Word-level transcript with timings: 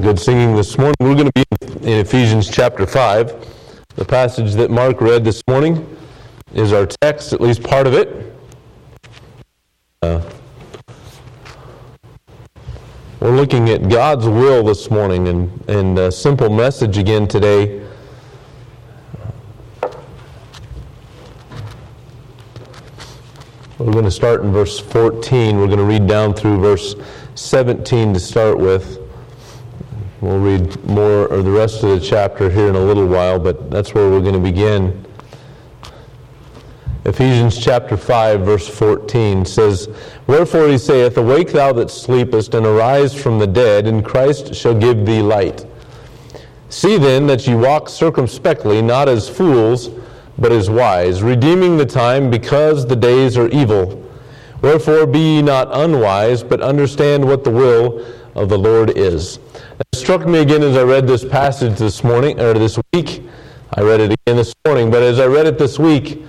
Good 0.00 0.18
singing 0.18 0.56
this 0.56 0.78
morning. 0.78 0.94
We're 1.00 1.14
going 1.14 1.30
to 1.30 1.32
be 1.34 1.66
in 1.82 1.98
Ephesians 1.98 2.48
chapter 2.48 2.86
5. 2.86 3.84
The 3.96 4.04
passage 4.06 4.54
that 4.54 4.70
Mark 4.70 5.02
read 5.02 5.24
this 5.24 5.42
morning 5.46 5.94
is 6.54 6.72
our 6.72 6.86
text, 6.86 7.34
at 7.34 7.40
least 7.42 7.62
part 7.62 7.86
of 7.86 7.92
it. 7.92 8.34
Uh, 10.00 10.22
we're 13.20 13.36
looking 13.36 13.68
at 13.68 13.90
God's 13.90 14.26
will 14.26 14.64
this 14.64 14.90
morning 14.90 15.28
and, 15.28 15.68
and 15.68 15.98
a 15.98 16.10
simple 16.10 16.48
message 16.48 16.96
again 16.96 17.28
today. 17.28 17.86
We're 23.76 23.92
going 23.92 24.06
to 24.06 24.10
start 24.10 24.40
in 24.40 24.52
verse 24.52 24.78
14. 24.78 25.58
We're 25.58 25.66
going 25.66 25.78
to 25.78 25.84
read 25.84 26.06
down 26.06 26.32
through 26.32 26.58
verse 26.60 26.94
17 27.34 28.14
to 28.14 28.20
start 28.20 28.58
with. 28.58 28.99
We'll 30.20 30.38
read 30.38 30.84
more 30.84 31.28
or 31.28 31.42
the 31.42 31.50
rest 31.50 31.82
of 31.82 31.98
the 31.98 32.00
chapter 32.00 32.50
here 32.50 32.68
in 32.68 32.76
a 32.76 32.80
little 32.80 33.06
while, 33.06 33.38
but 33.38 33.70
that's 33.70 33.94
where 33.94 34.10
we're 34.10 34.20
going 34.20 34.34
to 34.34 34.38
begin. 34.38 35.06
Ephesians 37.06 37.56
chapter 37.56 37.96
5, 37.96 38.40
verse 38.42 38.68
14 38.68 39.46
says, 39.46 39.88
Wherefore 40.26 40.68
he 40.68 40.76
saith, 40.76 41.16
Awake 41.16 41.52
thou 41.52 41.72
that 41.72 41.90
sleepest, 41.90 42.52
and 42.52 42.66
arise 42.66 43.14
from 43.14 43.38
the 43.38 43.46
dead, 43.46 43.86
and 43.86 44.04
Christ 44.04 44.54
shall 44.54 44.74
give 44.74 45.06
thee 45.06 45.22
light. 45.22 45.64
See 46.68 46.98
then 46.98 47.26
that 47.28 47.46
ye 47.46 47.54
walk 47.54 47.88
circumspectly, 47.88 48.82
not 48.82 49.08
as 49.08 49.26
fools, 49.26 49.88
but 50.36 50.52
as 50.52 50.68
wise, 50.68 51.22
redeeming 51.22 51.78
the 51.78 51.86
time, 51.86 52.30
because 52.30 52.86
the 52.86 52.94
days 52.94 53.38
are 53.38 53.48
evil. 53.48 54.06
Wherefore 54.60 55.06
be 55.06 55.36
ye 55.36 55.42
not 55.42 55.68
unwise, 55.72 56.42
but 56.42 56.60
understand 56.60 57.24
what 57.24 57.42
the 57.42 57.50
will 57.50 58.04
of 58.34 58.50
the 58.50 58.58
Lord 58.58 58.98
is. 58.98 59.38
It 59.80 59.98
struck 59.98 60.26
me 60.26 60.40
again 60.40 60.62
as 60.62 60.76
I 60.76 60.82
read 60.82 61.06
this 61.06 61.24
passage 61.24 61.78
this 61.78 62.04
morning, 62.04 62.38
or 62.38 62.52
this 62.52 62.78
week. 62.92 63.22
I 63.72 63.80
read 63.80 64.00
it 64.00 64.12
again 64.12 64.36
this 64.36 64.52
morning, 64.66 64.90
but 64.90 65.02
as 65.02 65.18
I 65.18 65.24
read 65.24 65.46
it 65.46 65.56
this 65.56 65.78
week, 65.78 66.22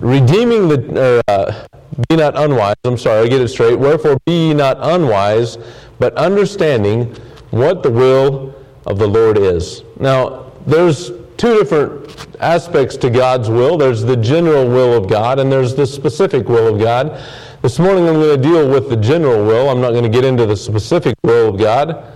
redeeming 0.00 0.68
the, 0.68 1.22
uh, 1.26 1.66
be 2.10 2.16
not 2.16 2.36
unwise, 2.36 2.74
I'm 2.84 2.98
sorry, 2.98 3.24
I 3.24 3.28
get 3.28 3.40
it 3.40 3.48
straight. 3.48 3.78
Wherefore 3.78 4.18
be 4.26 4.48
ye 4.48 4.54
not 4.54 4.76
unwise, 4.82 5.56
but 5.98 6.14
understanding 6.18 7.16
what 7.52 7.82
the 7.82 7.90
will 7.90 8.54
of 8.84 8.98
the 8.98 9.06
Lord 9.06 9.38
is. 9.38 9.82
Now, 9.98 10.52
there's 10.66 11.08
two 11.38 11.54
different 11.54 12.36
aspects 12.38 12.98
to 12.98 13.08
God's 13.08 13.48
will. 13.48 13.78
There's 13.78 14.02
the 14.02 14.16
general 14.16 14.68
will 14.68 14.92
of 14.92 15.08
God, 15.08 15.38
and 15.38 15.50
there's 15.50 15.74
the 15.74 15.86
specific 15.86 16.50
will 16.50 16.74
of 16.74 16.78
God. 16.78 17.18
This 17.62 17.78
morning 17.78 18.06
I'm 18.06 18.16
going 18.16 18.38
to 18.38 18.48
deal 18.48 18.68
with 18.68 18.90
the 18.90 18.96
general 18.96 19.42
will. 19.46 19.70
I'm 19.70 19.80
not 19.80 19.92
going 19.92 20.02
to 20.02 20.10
get 20.10 20.26
into 20.26 20.44
the 20.44 20.56
specific 20.56 21.14
will 21.22 21.48
of 21.54 21.58
God. 21.58 22.09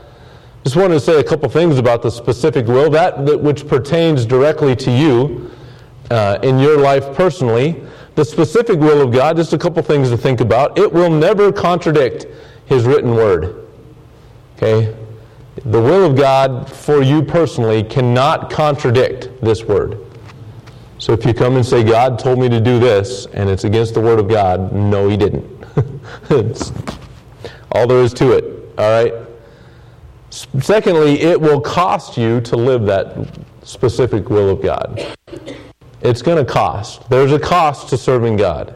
Just 0.64 0.76
wanted 0.76 0.94
to 0.94 1.00
say 1.00 1.20
a 1.20 1.24
couple 1.24 1.46
things 1.50 1.78
about 1.78 2.00
the 2.00 2.10
specific 2.10 2.66
will, 2.66 2.88
that, 2.90 3.26
that 3.26 3.38
which 3.38 3.68
pertains 3.68 4.24
directly 4.24 4.74
to 4.76 4.90
you 4.90 5.50
uh, 6.10 6.38
in 6.42 6.58
your 6.58 6.78
life 6.78 7.14
personally. 7.14 7.82
The 8.14 8.24
specific 8.24 8.80
will 8.80 9.02
of 9.02 9.12
God, 9.12 9.36
just 9.36 9.52
a 9.52 9.58
couple 9.58 9.82
things 9.82 10.08
to 10.08 10.16
think 10.16 10.40
about. 10.40 10.78
It 10.78 10.90
will 10.90 11.10
never 11.10 11.52
contradict 11.52 12.26
His 12.64 12.84
written 12.84 13.14
word. 13.14 13.66
Okay? 14.56 14.96
The 15.66 15.80
will 15.80 16.10
of 16.10 16.16
God 16.16 16.72
for 16.72 17.02
you 17.02 17.22
personally 17.22 17.82
cannot 17.82 18.50
contradict 18.50 19.28
this 19.42 19.64
word. 19.64 19.98
So 20.98 21.12
if 21.12 21.26
you 21.26 21.34
come 21.34 21.56
and 21.56 21.66
say, 21.66 21.84
God 21.84 22.18
told 22.18 22.38
me 22.38 22.48
to 22.48 22.60
do 22.60 22.78
this, 22.78 23.26
and 23.26 23.50
it's 23.50 23.64
against 23.64 23.92
the 23.92 24.00
word 24.00 24.18
of 24.18 24.28
God, 24.28 24.72
no, 24.72 25.08
He 25.08 25.18
didn't. 25.18 25.44
all 27.72 27.86
there 27.86 28.02
is 28.02 28.14
to 28.14 28.32
it. 28.32 28.72
All 28.78 29.04
right? 29.04 29.23
Secondly, 30.34 31.20
it 31.20 31.40
will 31.40 31.60
cost 31.60 32.16
you 32.16 32.40
to 32.40 32.56
live 32.56 32.86
that 32.86 33.16
specific 33.62 34.30
will 34.30 34.50
of 34.50 34.62
God. 34.62 35.16
It's 36.02 36.22
going 36.22 36.44
to 36.44 36.50
cost. 36.50 37.08
There's 37.08 37.30
a 37.30 37.38
cost 37.38 37.88
to 37.90 37.96
serving 37.96 38.36
God. 38.36 38.74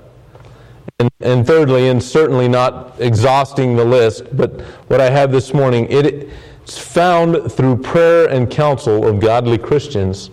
And, 1.00 1.10
and, 1.21 1.47
thirdly, 1.47 1.88
and 1.88 2.03
certainly 2.03 2.47
not 2.47 2.94
exhausting 3.00 3.75
the 3.75 3.84
list, 3.84 4.37
but 4.37 4.60
what 4.87 5.00
I 5.00 5.10
have 5.10 5.32
this 5.32 5.53
morning, 5.53 5.87
it, 5.91 6.28
it's 6.62 6.78
found 6.78 7.53
through 7.53 7.78
prayer 7.82 8.28
and 8.28 8.49
counsel 8.49 9.06
of 9.06 9.21
godly 9.21 9.59
Christians 9.59 10.31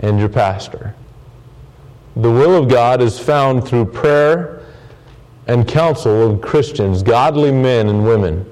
and 0.00 0.18
your 0.18 0.28
pastor. 0.28 0.94
The 2.16 2.30
will 2.30 2.60
of 2.60 2.68
God 2.68 3.00
is 3.00 3.18
found 3.18 3.66
through 3.66 3.86
prayer 3.86 4.60
and 5.46 5.68
counsel 5.68 6.30
of 6.30 6.40
Christians, 6.40 7.02
godly 7.02 7.52
men 7.52 7.88
and 7.88 8.04
women. 8.04 8.44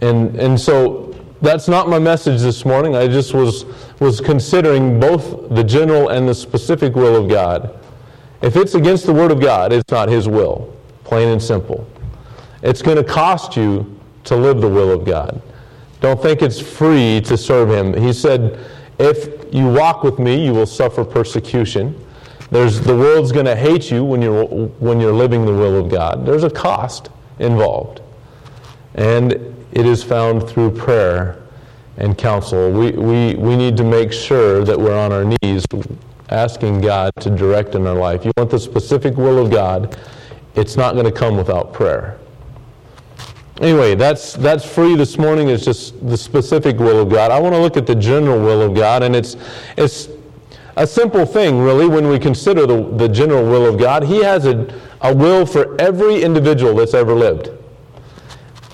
And, 0.00 0.34
and 0.36 0.60
so 0.60 1.11
that's 1.42 1.66
not 1.66 1.88
my 1.88 1.98
message 1.98 2.40
this 2.40 2.64
morning. 2.64 2.94
I 2.94 3.08
just 3.08 3.34
was, 3.34 3.64
was 3.98 4.20
considering 4.20 5.00
both 5.00 5.48
the 5.50 5.64
general 5.64 6.08
and 6.08 6.28
the 6.28 6.34
specific 6.34 6.94
will 6.94 7.16
of 7.16 7.28
God. 7.28 7.78
If 8.40 8.56
it's 8.56 8.74
against 8.74 9.06
the 9.06 9.12
Word 9.12 9.32
of 9.32 9.40
God, 9.40 9.72
it's 9.72 9.90
not 9.90 10.08
His 10.08 10.28
will, 10.28 10.74
plain 11.04 11.28
and 11.28 11.42
simple. 11.42 11.86
It's 12.62 12.80
going 12.80 12.96
to 12.96 13.04
cost 13.04 13.56
you 13.56 14.00
to 14.24 14.36
live 14.36 14.60
the 14.60 14.68
will 14.68 14.92
of 14.92 15.04
God. 15.04 15.42
Don't 16.00 16.22
think 16.22 16.42
it's 16.42 16.60
free 16.60 17.20
to 17.22 17.36
serve 17.36 17.70
Him. 17.70 17.92
He 18.00 18.12
said, 18.12 18.58
if 18.98 19.52
you 19.52 19.66
walk 19.66 20.04
with 20.04 20.20
me, 20.20 20.44
you 20.44 20.52
will 20.52 20.66
suffer 20.66 21.04
persecution. 21.04 21.98
There's, 22.52 22.80
the 22.80 22.96
world's 22.96 23.32
going 23.32 23.46
to 23.46 23.56
hate 23.56 23.90
you 23.90 24.04
when 24.04 24.22
you're, 24.22 24.44
when 24.44 25.00
you're 25.00 25.12
living 25.12 25.44
the 25.44 25.52
will 25.52 25.84
of 25.84 25.90
God. 25.90 26.24
There's 26.24 26.44
a 26.44 26.50
cost 26.50 27.08
involved. 27.38 28.00
And 28.94 29.61
it 29.72 29.86
is 29.86 30.02
found 30.02 30.48
through 30.48 30.70
prayer 30.70 31.42
and 31.96 32.16
counsel. 32.16 32.70
We, 32.70 32.92
we, 32.92 33.34
we 33.34 33.56
need 33.56 33.76
to 33.76 33.84
make 33.84 34.12
sure 34.12 34.64
that 34.64 34.78
we're 34.78 34.98
on 34.98 35.12
our 35.12 35.24
knees 35.24 35.64
asking 36.28 36.80
God 36.80 37.12
to 37.20 37.30
direct 37.30 37.74
in 37.74 37.86
our 37.86 37.94
life. 37.94 38.24
You 38.24 38.32
want 38.36 38.50
the 38.50 38.58
specific 38.58 39.16
will 39.16 39.38
of 39.38 39.50
God, 39.50 39.98
it's 40.54 40.76
not 40.76 40.94
going 40.94 41.06
to 41.06 41.12
come 41.12 41.36
without 41.36 41.72
prayer. 41.72 42.18
Anyway, 43.60 43.94
that's, 43.94 44.32
that's 44.32 44.64
free 44.64 44.96
this 44.96 45.18
morning. 45.18 45.48
It's 45.48 45.64
just 45.64 46.06
the 46.08 46.16
specific 46.16 46.78
will 46.78 47.00
of 47.00 47.10
God. 47.10 47.30
I 47.30 47.38
want 47.38 47.54
to 47.54 47.60
look 47.60 47.76
at 47.76 47.86
the 47.86 47.94
general 47.94 48.40
will 48.40 48.62
of 48.62 48.74
God, 48.74 49.02
and 49.02 49.14
it's, 49.14 49.36
it's 49.76 50.08
a 50.76 50.86
simple 50.86 51.26
thing, 51.26 51.60
really, 51.60 51.86
when 51.86 52.08
we 52.08 52.18
consider 52.18 52.66
the, 52.66 52.82
the 52.96 53.08
general 53.08 53.44
will 53.44 53.66
of 53.66 53.78
God. 53.78 54.02
He 54.02 54.22
has 54.22 54.46
a, 54.46 54.74
a 55.02 55.14
will 55.14 55.44
for 55.44 55.80
every 55.80 56.22
individual 56.22 56.74
that's 56.74 56.94
ever 56.94 57.14
lived. 57.14 57.50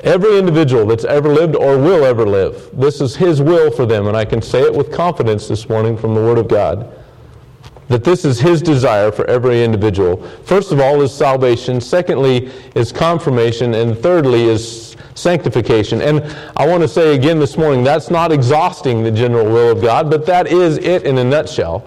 Every 0.05 0.39
individual 0.39 0.87
that's 0.87 1.05
ever 1.05 1.29
lived 1.29 1.57
or 1.57 1.77
will 1.77 2.05
ever 2.05 2.27
live. 2.27 2.71
This 2.73 3.01
is 3.01 3.17
His 3.17 3.43
will 3.43 3.71
for 3.71 3.85
them, 3.85 4.07
and 4.07 4.17
I 4.17 4.25
can 4.25 4.41
say 4.41 4.63
it 4.63 4.73
with 4.73 4.93
confidence 4.93 5.49
this 5.49 5.69
morning 5.69 5.97
from 5.97 6.15
the 6.15 6.21
Word 6.21 6.39
of 6.39 6.49
God 6.49 6.95
that 7.89 8.05
this 8.05 8.25
is 8.25 8.39
His 8.39 8.63
desire 8.63 9.11
for 9.11 9.25
every 9.27 9.65
individual. 9.65 10.23
First 10.45 10.73
of 10.73 10.81
all 10.81 11.01
is 11.03 11.13
salvation, 11.13 11.81
secondly 11.81 12.53
is 12.75 12.93
confirmation, 12.93 13.75
and 13.75 13.99
thirdly 13.99 14.45
is 14.45 14.97
sanctification. 15.15 16.01
And 16.01 16.23
I 16.57 16.67
want 16.67 16.83
to 16.83 16.89
say 16.89 17.15
again 17.17 17.39
this 17.39 17.57
morning 17.57 17.83
that's 17.83 18.11
not 18.11 18.31
exhausting 18.31 19.03
the 19.03 19.11
general 19.11 19.47
will 19.47 19.73
of 19.73 19.83
God, 19.83 20.11
but 20.11 20.27
that 20.27 20.47
is 20.47 20.79
it 20.79 21.05
in 21.05 21.19
a 21.19 21.25
nutshell. 21.25 21.87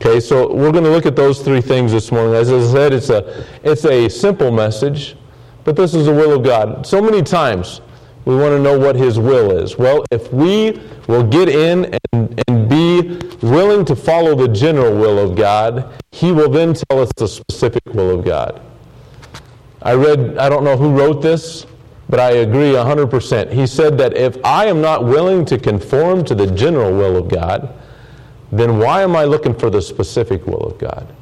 Okay, 0.00 0.20
so 0.20 0.52
we're 0.54 0.72
going 0.72 0.84
to 0.84 0.90
look 0.90 1.04
at 1.04 1.16
those 1.16 1.42
three 1.42 1.60
things 1.60 1.92
this 1.92 2.10
morning. 2.10 2.34
As 2.34 2.50
I 2.50 2.62
said, 2.72 2.92
it's 2.94 3.10
a, 3.10 3.44
it's 3.62 3.84
a 3.84 4.08
simple 4.08 4.50
message. 4.50 5.16
But 5.64 5.76
this 5.76 5.94
is 5.94 6.06
the 6.06 6.12
will 6.12 6.32
of 6.32 6.42
God. 6.42 6.86
So 6.86 7.02
many 7.02 7.22
times 7.22 7.80
we 8.24 8.36
want 8.36 8.52
to 8.52 8.58
know 8.58 8.78
what 8.78 8.96
His 8.96 9.18
will 9.18 9.50
is. 9.50 9.78
Well, 9.78 10.04
if 10.10 10.32
we 10.32 10.80
will 11.06 11.22
get 11.26 11.48
in 11.48 11.98
and, 12.12 12.42
and 12.46 12.68
be 12.68 13.18
willing 13.42 13.84
to 13.86 13.96
follow 13.96 14.34
the 14.34 14.48
general 14.48 14.94
will 14.94 15.18
of 15.18 15.36
God, 15.36 15.92
He 16.12 16.32
will 16.32 16.50
then 16.50 16.74
tell 16.74 17.00
us 17.00 17.10
the 17.16 17.28
specific 17.28 17.84
will 17.86 18.18
of 18.18 18.24
God. 18.24 18.60
I 19.82 19.94
read, 19.94 20.36
I 20.38 20.48
don't 20.48 20.64
know 20.64 20.76
who 20.76 20.96
wrote 20.96 21.22
this, 21.22 21.66
but 22.08 22.20
I 22.20 22.30
agree 22.32 22.72
100%. 22.72 23.52
He 23.52 23.66
said 23.66 23.96
that 23.98 24.16
if 24.16 24.36
I 24.44 24.66
am 24.66 24.80
not 24.80 25.04
willing 25.04 25.44
to 25.46 25.58
conform 25.58 26.24
to 26.26 26.34
the 26.34 26.46
general 26.48 26.92
will 26.92 27.16
of 27.16 27.28
God, 27.28 27.72
then 28.52 28.78
why 28.78 29.02
am 29.02 29.14
I 29.16 29.24
looking 29.24 29.54
for 29.54 29.70
the 29.70 29.80
specific 29.80 30.44
will 30.46 30.62
of 30.62 30.76
God? 30.78 31.14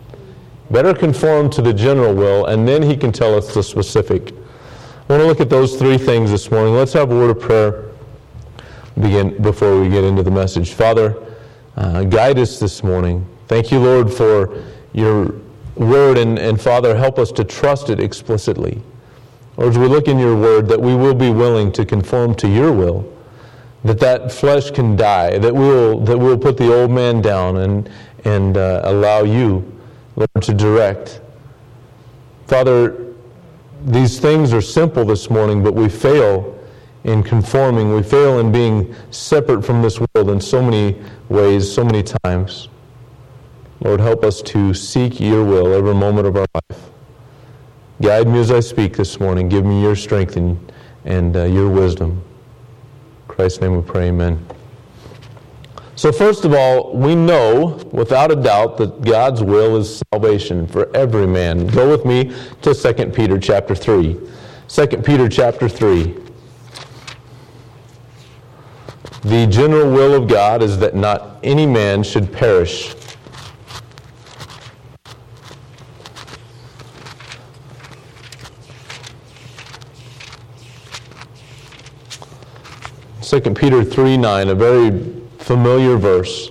Better 0.70 0.92
conform 0.92 1.48
to 1.50 1.62
the 1.62 1.72
general 1.72 2.14
will, 2.14 2.46
and 2.46 2.68
then 2.68 2.82
he 2.82 2.96
can 2.96 3.10
tell 3.10 3.34
us 3.34 3.54
the 3.54 3.62
specific. 3.62 4.32
I 4.32 5.14
want 5.14 5.22
to 5.22 5.26
look 5.26 5.40
at 5.40 5.48
those 5.48 5.76
three 5.76 5.96
things 5.96 6.30
this 6.30 6.50
morning. 6.50 6.74
Let's 6.74 6.92
have 6.92 7.10
a 7.10 7.14
word 7.14 7.30
of 7.30 7.40
prayer 7.40 7.90
begin 9.00 9.40
before 9.40 9.80
we 9.80 9.88
get 9.88 10.04
into 10.04 10.22
the 10.22 10.30
message. 10.30 10.74
Father, 10.74 11.16
uh, 11.76 12.04
guide 12.04 12.38
us 12.38 12.58
this 12.58 12.82
morning. 12.82 13.26
Thank 13.46 13.70
you, 13.70 13.78
Lord, 13.78 14.12
for 14.12 14.62
your 14.92 15.34
word, 15.76 16.18
and, 16.18 16.38
and 16.38 16.60
Father, 16.60 16.94
help 16.94 17.18
us 17.18 17.32
to 17.32 17.44
trust 17.44 17.88
it 17.88 18.00
explicitly. 18.00 18.82
Or 19.56 19.68
as 19.68 19.78
we 19.78 19.86
look 19.86 20.06
in 20.06 20.18
your 20.18 20.36
word, 20.36 20.68
that 20.68 20.80
we 20.80 20.94
will 20.94 21.14
be 21.14 21.30
willing 21.30 21.72
to 21.72 21.86
conform 21.86 22.34
to 22.36 22.48
your 22.48 22.72
will, 22.72 23.10
that 23.84 24.00
that 24.00 24.30
flesh 24.30 24.70
can 24.70 24.96
die, 24.96 25.38
that 25.38 25.54
we'll, 25.54 26.00
that 26.00 26.18
we'll 26.18 26.38
put 26.38 26.58
the 26.58 26.72
old 26.72 26.90
man 26.90 27.22
down 27.22 27.56
and, 27.56 27.90
and 28.24 28.58
uh, 28.58 28.82
allow 28.84 29.22
you 29.22 29.77
Lord, 30.18 30.42
to 30.42 30.52
direct. 30.52 31.20
Father, 32.48 33.14
these 33.84 34.18
things 34.18 34.52
are 34.52 34.60
simple 34.60 35.04
this 35.04 35.30
morning, 35.30 35.62
but 35.62 35.74
we 35.74 35.88
fail 35.88 36.58
in 37.04 37.22
conforming. 37.22 37.94
We 37.94 38.02
fail 38.02 38.40
in 38.40 38.50
being 38.50 38.96
separate 39.12 39.62
from 39.62 39.80
this 39.80 40.00
world 40.00 40.30
in 40.30 40.40
so 40.40 40.60
many 40.60 41.00
ways, 41.28 41.72
so 41.72 41.84
many 41.84 42.02
times. 42.02 42.68
Lord, 43.80 44.00
help 44.00 44.24
us 44.24 44.42
to 44.42 44.74
seek 44.74 45.20
your 45.20 45.44
will 45.44 45.72
every 45.72 45.94
moment 45.94 46.26
of 46.26 46.36
our 46.36 46.46
life. 46.52 46.90
Guide 48.02 48.26
me 48.26 48.40
as 48.40 48.50
I 48.50 48.58
speak 48.58 48.96
this 48.96 49.20
morning. 49.20 49.48
Give 49.48 49.64
me 49.64 49.80
your 49.80 49.94
strength 49.94 50.36
and, 50.36 50.72
and 51.04 51.36
uh, 51.36 51.44
your 51.44 51.68
wisdom. 51.68 52.10
In 52.10 53.34
Christ's 53.34 53.60
name 53.60 53.76
we 53.76 53.82
pray, 53.82 54.08
amen. 54.08 54.44
So, 55.98 56.12
first 56.12 56.44
of 56.44 56.54
all, 56.54 56.96
we 56.96 57.16
know 57.16 57.80
without 57.90 58.30
a 58.30 58.36
doubt 58.36 58.76
that 58.76 59.02
God's 59.02 59.42
will 59.42 59.76
is 59.78 60.00
salvation 60.12 60.68
for 60.68 60.88
every 60.96 61.26
man. 61.26 61.66
Go 61.66 61.90
with 61.90 62.04
me 62.04 62.32
to 62.62 62.72
2 62.72 63.06
Peter 63.06 63.36
chapter 63.36 63.74
3. 63.74 64.16
2 64.68 64.86
Peter 64.98 65.28
chapter 65.28 65.68
3. 65.68 66.14
The 69.22 69.48
general 69.48 69.90
will 69.90 70.14
of 70.14 70.28
God 70.28 70.62
is 70.62 70.78
that 70.78 70.94
not 70.94 71.40
any 71.42 71.66
man 71.66 72.04
should 72.04 72.32
perish. 72.32 72.94
Second 83.20 83.56
Peter 83.56 83.82
3 83.82 84.16
9, 84.16 84.48
a 84.48 84.54
very 84.54 85.17
familiar 85.48 85.96
verse. 85.96 86.50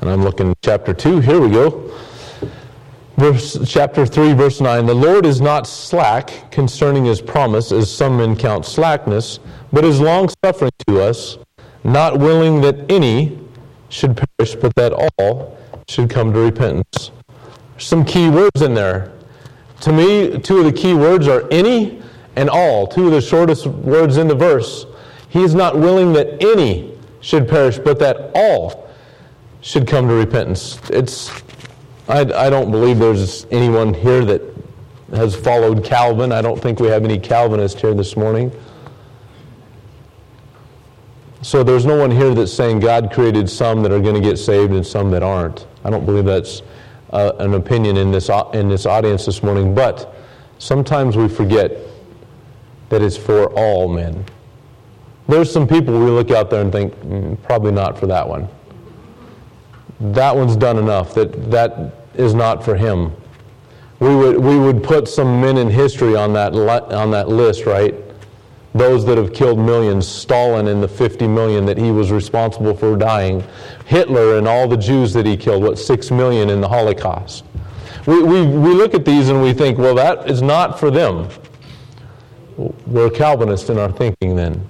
And 0.00 0.08
I'm 0.08 0.22
looking 0.22 0.54
chapter 0.62 0.94
2. 0.94 1.18
Here 1.18 1.40
we 1.40 1.50
go. 1.50 1.92
Verse, 3.16 3.58
chapter 3.66 4.06
3, 4.06 4.34
verse 4.34 4.60
9 4.60 4.86
The 4.86 4.94
Lord 4.94 5.26
is 5.26 5.40
not 5.40 5.66
slack 5.66 6.52
concerning 6.52 7.04
his 7.04 7.20
promise, 7.20 7.72
as 7.72 7.92
some 7.92 8.18
men 8.18 8.36
count 8.36 8.64
slackness, 8.64 9.40
but 9.72 9.84
is 9.84 10.00
long 10.00 10.30
suffering 10.44 10.70
to 10.86 11.00
us, 11.00 11.38
not 11.82 12.20
willing 12.20 12.60
that 12.60 12.88
any 12.88 13.36
should 13.88 14.16
perish, 14.16 14.54
but 14.54 14.72
that 14.76 14.92
all 15.18 15.58
should 15.88 16.08
come 16.08 16.32
to 16.34 16.38
repentance. 16.38 17.10
Some 17.78 18.04
key 18.04 18.30
words 18.30 18.62
in 18.62 18.74
there. 18.74 19.12
To 19.80 19.92
me, 19.92 20.38
two 20.38 20.58
of 20.58 20.66
the 20.66 20.72
key 20.72 20.94
words 20.94 21.26
are 21.26 21.48
any 21.50 22.00
and 22.36 22.48
all, 22.48 22.86
two 22.86 23.06
of 23.06 23.12
the 23.12 23.20
shortest 23.20 23.66
words 23.66 24.18
in 24.18 24.28
the 24.28 24.36
verse. 24.36 24.86
He 25.34 25.42
is 25.42 25.52
not 25.52 25.76
willing 25.76 26.12
that 26.12 26.44
any 26.44 26.96
should 27.20 27.48
perish, 27.48 27.76
but 27.76 27.98
that 27.98 28.30
all 28.36 28.88
should 29.62 29.84
come 29.84 30.06
to 30.06 30.14
repentance. 30.14 30.78
It's, 30.90 31.28
I, 32.06 32.20
I 32.20 32.50
don't 32.50 32.70
believe 32.70 33.00
there's 33.00 33.44
anyone 33.50 33.94
here 33.94 34.24
that 34.24 34.42
has 35.10 35.34
followed 35.34 35.84
Calvin. 35.84 36.30
I 36.30 36.40
don't 36.40 36.62
think 36.62 36.78
we 36.78 36.86
have 36.86 37.04
any 37.04 37.18
Calvinists 37.18 37.80
here 37.80 37.94
this 37.94 38.16
morning. 38.16 38.52
So 41.42 41.64
there's 41.64 41.84
no 41.84 41.96
one 41.96 42.12
here 42.12 42.32
that's 42.32 42.52
saying 42.52 42.78
God 42.78 43.12
created 43.12 43.50
some 43.50 43.82
that 43.82 43.90
are 43.90 44.00
going 44.00 44.14
to 44.14 44.20
get 44.20 44.38
saved 44.38 44.72
and 44.72 44.86
some 44.86 45.10
that 45.10 45.24
aren't. 45.24 45.66
I 45.82 45.90
don't 45.90 46.06
believe 46.06 46.26
that's 46.26 46.62
uh, 47.10 47.32
an 47.40 47.54
opinion 47.54 47.96
in 47.96 48.12
this, 48.12 48.30
in 48.52 48.68
this 48.68 48.86
audience 48.86 49.26
this 49.26 49.42
morning. 49.42 49.74
But 49.74 50.14
sometimes 50.58 51.16
we 51.16 51.26
forget 51.26 51.72
that 52.90 53.02
it's 53.02 53.16
for 53.16 53.46
all 53.58 53.88
men. 53.88 54.24
There's 55.28 55.50
some 55.50 55.66
people 55.66 55.98
we 55.98 56.10
look 56.10 56.30
out 56.30 56.50
there 56.50 56.60
and 56.60 56.70
think, 56.70 56.94
mm, 57.00 57.42
probably 57.42 57.72
not 57.72 57.98
for 57.98 58.06
that 58.06 58.28
one. 58.28 58.48
That 60.00 60.36
one's 60.36 60.56
done 60.56 60.76
enough. 60.76 61.14
That 61.14 61.50
that 61.50 61.94
is 62.14 62.34
not 62.34 62.64
for 62.64 62.74
him. 62.74 63.12
We 64.00 64.14
would 64.14 64.38
we 64.38 64.58
would 64.58 64.82
put 64.82 65.08
some 65.08 65.40
men 65.40 65.56
in 65.56 65.70
history 65.70 66.14
on 66.16 66.32
that 66.34 66.52
on 66.52 67.10
that 67.12 67.28
list, 67.28 67.64
right? 67.64 67.94
Those 68.74 69.06
that 69.06 69.16
have 69.16 69.32
killed 69.32 69.58
millions. 69.58 70.06
Stalin 70.06 70.66
and 70.66 70.82
the 70.82 70.88
50 70.88 71.28
million 71.28 71.64
that 71.66 71.78
he 71.78 71.92
was 71.92 72.10
responsible 72.10 72.74
for 72.74 72.96
dying. 72.96 73.42
Hitler 73.86 74.36
and 74.36 74.48
all 74.48 74.66
the 74.66 74.76
Jews 74.76 75.12
that 75.12 75.24
he 75.24 75.36
killed. 75.36 75.62
What 75.62 75.78
six 75.78 76.10
million 76.10 76.50
in 76.50 76.60
the 76.60 76.68
Holocaust. 76.68 77.44
We, 78.06 78.22
we, 78.22 78.46
we 78.46 78.74
look 78.74 78.92
at 78.92 79.04
these 79.04 79.30
and 79.30 79.40
we 79.42 79.54
think, 79.54 79.78
well, 79.78 79.94
that 79.94 80.28
is 80.28 80.42
not 80.42 80.78
for 80.78 80.90
them. 80.90 81.28
We're 82.86 83.08
Calvinist 83.10 83.70
in 83.70 83.78
our 83.78 83.90
thinking 83.90 84.36
then. 84.36 84.66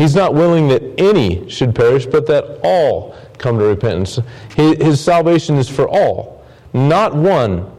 He's 0.00 0.14
not 0.14 0.32
willing 0.32 0.68
that 0.68 0.82
any 0.98 1.46
should 1.50 1.74
perish, 1.74 2.06
but 2.06 2.26
that 2.28 2.58
all 2.64 3.14
come 3.36 3.58
to 3.58 3.66
repentance. 3.66 4.18
His 4.56 4.98
salvation 4.98 5.56
is 5.56 5.68
for 5.68 5.86
all, 5.86 6.42
not 6.72 7.14
one. 7.14 7.70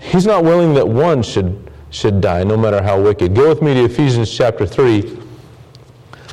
He's 0.00 0.26
not 0.26 0.42
willing 0.42 0.74
that 0.74 0.88
one 0.88 1.22
should, 1.22 1.70
should 1.90 2.20
die, 2.20 2.42
no 2.42 2.56
matter 2.56 2.82
how 2.82 3.00
wicked. 3.00 3.36
Go 3.36 3.48
with 3.50 3.62
me 3.62 3.72
to 3.72 3.84
Ephesians 3.84 4.36
chapter 4.36 4.66
3. 4.66 5.16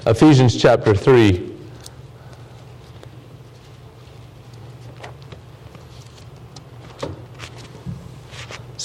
Ephesians 0.08 0.60
chapter 0.60 0.96
3. 0.96 1.51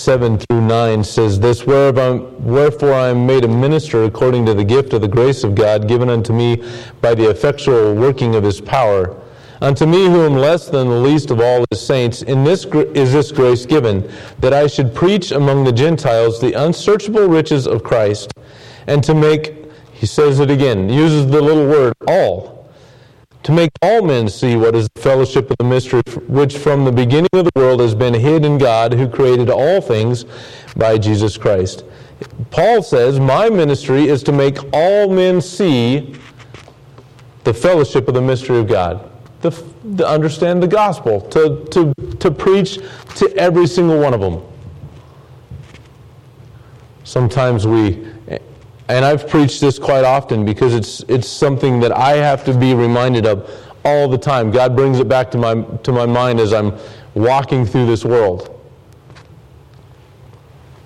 7 0.06 0.38
through 0.38 0.60
9 0.60 1.02
says 1.02 1.40
this 1.40 1.66
Wherefore 1.66 2.94
I 2.94 3.08
am 3.08 3.26
made 3.26 3.42
a 3.42 3.48
minister 3.48 4.04
according 4.04 4.46
to 4.46 4.54
the 4.54 4.62
gift 4.62 4.92
of 4.92 5.00
the 5.00 5.08
grace 5.08 5.42
of 5.42 5.56
God 5.56 5.88
given 5.88 6.08
unto 6.08 6.32
me 6.32 6.62
by 7.00 7.12
the 7.12 7.28
effectual 7.28 7.92
working 7.92 8.36
of 8.36 8.44
his 8.44 8.60
power. 8.60 9.20
Unto 9.60 9.84
me, 9.84 10.04
who 10.04 10.24
am 10.24 10.36
less 10.36 10.68
than 10.68 10.88
the 10.88 10.94
least 10.94 11.32
of 11.32 11.40
all 11.40 11.64
his 11.72 11.84
saints, 11.84 12.22
in 12.22 12.44
this 12.44 12.66
is 12.66 13.12
this 13.12 13.32
grace 13.32 13.66
given, 13.66 14.08
that 14.38 14.52
I 14.54 14.68
should 14.68 14.94
preach 14.94 15.32
among 15.32 15.64
the 15.64 15.72
Gentiles 15.72 16.40
the 16.40 16.52
unsearchable 16.52 17.26
riches 17.26 17.66
of 17.66 17.82
Christ, 17.82 18.32
and 18.86 19.02
to 19.02 19.12
make, 19.12 19.56
he 19.92 20.06
says 20.06 20.38
it 20.38 20.52
again, 20.52 20.88
uses 20.88 21.26
the 21.26 21.42
little 21.42 21.66
word, 21.66 21.94
all 22.06 22.55
to 23.46 23.52
make 23.52 23.70
all 23.80 24.02
men 24.02 24.28
see 24.28 24.56
what 24.56 24.74
is 24.74 24.88
the 24.92 25.00
fellowship 25.00 25.48
of 25.52 25.56
the 25.58 25.64
mystery 25.64 26.02
which 26.26 26.58
from 26.58 26.84
the 26.84 26.90
beginning 26.90 27.28
of 27.32 27.44
the 27.44 27.50
world 27.54 27.78
has 27.78 27.94
been 27.94 28.12
hid 28.12 28.44
in 28.44 28.58
God 28.58 28.92
who 28.92 29.08
created 29.08 29.50
all 29.50 29.80
things 29.80 30.24
by 30.76 30.98
Jesus 30.98 31.38
Christ. 31.38 31.84
Paul 32.50 32.82
says, 32.82 33.20
My 33.20 33.48
ministry 33.48 34.08
is 34.08 34.24
to 34.24 34.32
make 34.32 34.58
all 34.72 35.08
men 35.14 35.40
see 35.40 36.16
the 37.44 37.54
fellowship 37.54 38.08
of 38.08 38.14
the 38.14 38.20
mystery 38.20 38.58
of 38.58 38.66
God, 38.66 39.08
to, 39.42 39.52
to 39.96 40.04
understand 40.04 40.60
the 40.60 40.66
gospel, 40.66 41.20
to, 41.20 41.64
to, 41.66 41.94
to 42.16 42.30
preach 42.32 42.80
to 43.14 43.32
every 43.36 43.68
single 43.68 44.00
one 44.00 44.12
of 44.12 44.20
them. 44.20 44.42
Sometimes 47.04 47.64
we 47.64 48.08
and 48.88 49.04
I've 49.04 49.28
preached 49.28 49.60
this 49.60 49.78
quite 49.78 50.04
often 50.04 50.44
because 50.44 50.74
it's, 50.74 51.00
it's 51.08 51.28
something 51.28 51.80
that 51.80 51.92
I 51.92 52.16
have 52.16 52.44
to 52.44 52.56
be 52.56 52.74
reminded 52.74 53.26
of 53.26 53.50
all 53.84 54.08
the 54.08 54.18
time. 54.18 54.50
God 54.50 54.76
brings 54.76 54.98
it 55.00 55.08
back 55.08 55.30
to 55.32 55.38
my, 55.38 55.62
to 55.82 55.92
my 55.92 56.06
mind 56.06 56.40
as 56.40 56.52
I'm 56.52 56.76
walking 57.14 57.66
through 57.66 57.86
this 57.86 58.04
world. 58.04 58.52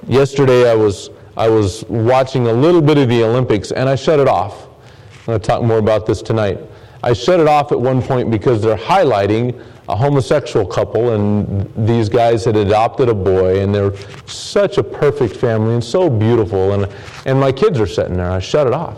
Yesterday 0.06 0.70
I 0.70 0.75
was, 0.75 1.10
I 1.36 1.48
was 1.48 1.84
watching 1.88 2.46
a 2.46 2.52
little 2.52 2.80
bit 2.80 2.96
of 2.96 3.08
the 3.08 3.22
Olympics 3.22 3.70
and 3.70 3.88
I 3.88 3.96
shut 3.96 4.18
it 4.18 4.28
off. 4.28 4.66
I'm 4.66 5.26
going 5.26 5.40
to 5.40 5.46
talk 5.46 5.62
more 5.62 5.78
about 5.78 6.06
this 6.06 6.22
tonight. 6.22 6.58
I 7.02 7.12
shut 7.12 7.40
it 7.40 7.46
off 7.46 7.72
at 7.72 7.80
one 7.80 8.02
point 8.02 8.30
because 8.30 8.62
they're 8.62 8.76
highlighting 8.76 9.62
a 9.90 9.97
homosexual 9.97 10.64
couple, 10.64 11.14
and 11.14 11.68
these 11.88 12.09
guys 12.09 12.44
had 12.44 12.56
adopted 12.56 13.09
a 13.09 13.14
boy, 13.14 13.61
and 13.61 13.75
they're 13.75 13.97
such 14.26 14.78
a 14.78 14.85
perfect 14.85 15.35
family 15.35 15.75
and 15.75 15.82
so 15.82 16.09
beautiful. 16.09 16.73
And, 16.75 16.92
and 17.26 17.40
my 17.40 17.50
kids 17.50 17.80
are 17.80 17.88
sitting 17.88 18.16
there. 18.16 18.30
I 18.30 18.38
shut 18.38 18.68
it 18.68 18.73
off. 18.73 18.97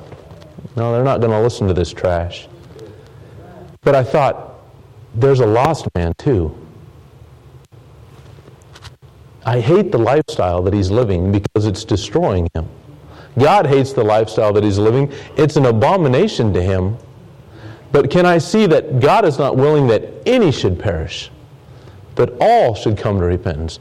No, 0.77 0.93
they're 0.93 1.03
not 1.03 1.21
going 1.21 1.33
to 1.33 1.41
listen 1.41 1.67
to 1.69 1.75
this 1.75 1.91
trash. 1.91 2.47
But 3.81 3.95
I 3.95 4.05
thought, 4.05 4.61
there's 5.15 5.41
a 5.41 5.47
lost 5.47 5.89
man 5.95 6.13
too. 6.19 6.57
I 9.45 9.61
hate 9.61 9.93
the 9.93 9.99
lifestyle 9.99 10.63
that 10.63 10.75
he's 10.75 10.91
living 10.91 11.33
because 11.33 11.67
it's 11.67 11.85
destroying 11.85 12.49
him. 12.55 12.69
God 13.39 13.67
hates 13.67 13.95
the 13.95 14.05
lifestyle 14.05 14.53
that 14.53 14.63
he's 14.63 14.79
living. 14.79 15.11
It's 15.37 15.57
an 15.57 15.65
abomination 15.67 16.53
to 16.53 16.63
him 16.63 16.99
but 17.93 18.11
can 18.11 18.25
I 18.25 18.39
see 18.39 18.67
that 18.67 19.01
God 19.01 19.27
is 19.27 19.39
not 19.39 19.57
willing 19.57 19.87
that 19.89 20.03
any 20.27 20.51
should 20.51 20.79
perish, 20.79 21.31
but 22.15 22.35
all 22.41 22.75
should 22.75 22.97
come 22.97 23.19
to 23.21 23.27
repentance? 23.27 23.79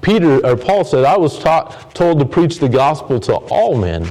Peter 0.00 0.44
or 0.44 0.56
Paul 0.56 0.84
said, 0.84 1.04
I 1.04 1.18
was 1.18 1.38
taught, 1.38 1.94
told 1.94 2.18
to 2.20 2.24
preach 2.24 2.58
the 2.58 2.70
gospel 2.70 3.20
to 3.20 3.34
all 3.34 3.76
men. 3.76 4.10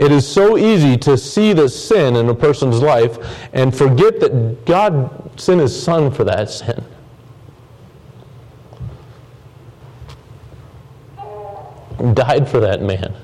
It 0.00 0.10
is 0.10 0.26
so 0.26 0.58
easy 0.58 0.96
to 0.98 1.16
see 1.16 1.52
the 1.52 1.68
sin 1.68 2.16
in 2.16 2.28
a 2.28 2.34
person's 2.34 2.80
life 2.80 3.18
and 3.52 3.76
forget 3.76 4.18
that 4.20 4.64
God 4.66 5.40
sent 5.40 5.60
his 5.60 5.80
son 5.80 6.10
for 6.10 6.24
that 6.24 6.50
sin. 6.50 6.84
Died 12.14 12.48
for 12.48 12.60
that 12.60 12.82
man 12.82 13.14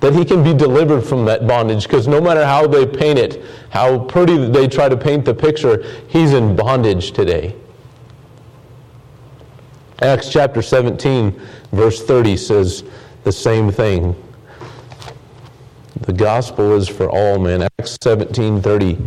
that 0.00 0.14
he 0.14 0.24
can 0.24 0.42
be 0.42 0.54
delivered 0.54 1.02
from 1.02 1.24
that 1.26 1.46
bondage 1.46 1.84
because 1.84 2.08
no 2.08 2.20
matter 2.20 2.44
how 2.44 2.66
they 2.66 2.86
paint 2.86 3.18
it, 3.18 3.44
how 3.70 3.98
pretty 3.98 4.48
they 4.48 4.66
try 4.66 4.88
to 4.88 4.96
paint 4.96 5.24
the 5.24 5.34
picture, 5.34 5.84
he's 6.08 6.32
in 6.32 6.56
bondage 6.56 7.12
today. 7.12 7.54
Acts 10.02 10.30
chapter 10.30 10.62
17, 10.62 11.38
verse 11.72 12.02
30 12.04 12.36
says 12.36 12.84
the 13.24 13.32
same 13.32 13.70
thing. 13.70 14.16
The 16.00 16.12
gospel 16.14 16.74
is 16.74 16.88
for 16.88 17.10
all 17.10 17.38
men. 17.38 17.62
Acts 17.78 17.98
17, 18.02 18.62
30. 18.62 18.98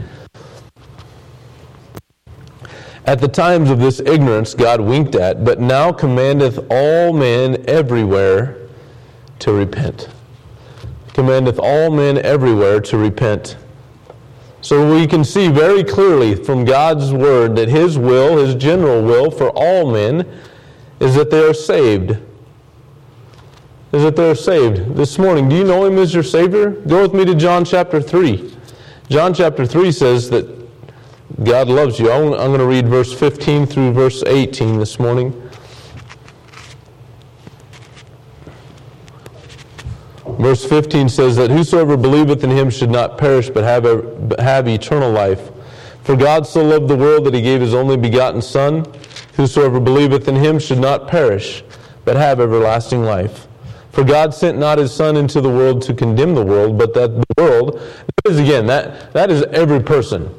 At 3.06 3.20
the 3.20 3.28
times 3.28 3.72
of 3.72 3.80
this 3.80 4.00
ignorance 4.00 4.54
God 4.54 4.80
winked 4.80 5.16
at, 5.16 5.44
but 5.44 5.60
now 5.60 5.92
commandeth 5.92 6.60
all 6.70 7.12
men 7.12 7.66
everywhere 7.68 8.70
to 9.40 9.52
repent. 9.52 10.08
Commandeth 11.14 11.60
all 11.60 11.92
men 11.92 12.18
everywhere 12.18 12.82
to 12.82 12.98
repent. 12.98 13.56
So 14.62 14.94
we 14.94 15.06
can 15.08 15.24
see 15.24 15.50
very 15.50 15.84
clearly 15.84 16.36
from 16.36 16.66
God's 16.66 17.12
word 17.12 17.56
that 17.58 17.70
His 17.70 17.98
will, 17.98 18.38
His 18.38 18.56
general 18.56 19.04
will 19.04 19.30
for 19.30 19.50
all 19.50 19.92
men, 19.92 20.26
is 21.00 21.16
that 21.16 21.30
they 21.30 21.44
are 21.44 21.54
saved. 21.54 22.12
Is 23.92 24.04
that 24.04 24.16
they 24.16 24.32
are 24.32 24.36
saved. 24.36 24.96
This 24.96 25.20
morning, 25.20 25.50
do 25.50 25.56
you 25.56 25.64
know 25.66 25.86
Him 25.86 25.98
as 25.98 26.14
your 26.14 26.24
Savior? 26.24 26.72
Go 26.72 27.02
with 27.02 27.14
me 27.14 27.26
to 27.26 27.36
John 27.36 27.66
chapter 27.66 28.02
3. 28.02 28.56
John 29.10 29.34
chapter 29.34 29.66
3 29.66 29.92
says 29.92 30.30
that 30.30 30.48
God 31.44 31.68
loves 31.68 32.00
you. 32.00 32.10
I'm 32.10 32.32
going 32.32 32.60
to 32.60 32.66
read 32.66 32.88
verse 32.88 33.14
15 33.14 33.66
through 33.66 33.92
verse 33.92 34.24
18 34.24 34.80
this 34.80 34.98
morning. 34.98 35.43
Verse 40.40 40.66
15 40.66 41.10
says 41.10 41.36
that 41.36 41.52
whosoever 41.52 41.96
believeth 41.96 42.44
in 42.44 42.50
him 42.50 42.70
should 42.70 42.90
not 42.90 43.18
perish 43.18 43.50
but 43.50 43.64
have, 43.64 43.84
have 44.40 44.68
eternal 44.68 45.12
life. 45.12 45.52
For 46.04 46.16
God 46.16 46.46
so 46.46 46.64
loved 46.64 46.88
the 46.88 46.96
world 46.96 47.26
that 47.26 47.34
he 47.34 47.42
gave 47.42 47.62
his 47.62 47.74
only 47.74 47.98
begotten 47.98 48.42
Son. 48.42 48.86
Whosoever 49.36 49.80
believeth 49.80 50.28
in 50.28 50.36
him 50.36 50.60
should 50.60 50.80
not 50.80 51.08
perish 51.08 51.64
but 52.06 52.16
have 52.16 52.40
everlasting 52.40 53.04
life. 53.04 53.48
For 53.92 54.04
God 54.04 54.34
sent 54.34 54.58
not 54.58 54.80
his 54.80 54.94
Son 54.94 55.16
into 55.16 55.40
the 55.40 55.50
world 55.50 55.82
to 55.84 55.94
condemn 55.94 56.34
the 56.34 56.44
world, 56.44 56.78
but 56.78 56.94
that 56.96 57.16
the 57.16 57.24
world, 57.38 57.82
is 58.26 58.40
again, 58.40 58.66
that, 58.66 59.14
that 59.14 59.30
is 59.30 59.44
every 59.52 59.82
person. 59.82 60.34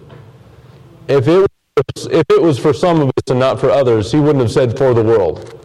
If 1.07 1.29
it, 1.29 1.47
was, 1.77 2.07
if 2.07 2.25
it 2.31 2.43
was 2.43 2.59
for 2.59 2.75
some 2.75 3.01
of 3.01 3.09
us 3.09 3.31
and 3.31 3.39
not 3.39 3.61
for 3.61 3.71
others, 3.71 4.11
he 4.11 4.19
wouldn't 4.19 4.41
have 4.41 4.51
said 4.51 4.77
for 4.77 4.93
the 4.93 5.03
world. 5.03 5.61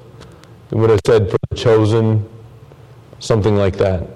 He 0.69 0.75
would 0.75 0.91
have 0.91 1.01
said 1.05 1.31
for 1.31 1.38
the 1.50 1.55
chosen, 1.55 2.29
something 3.19 3.55
like 3.55 3.77
that. 3.77 4.07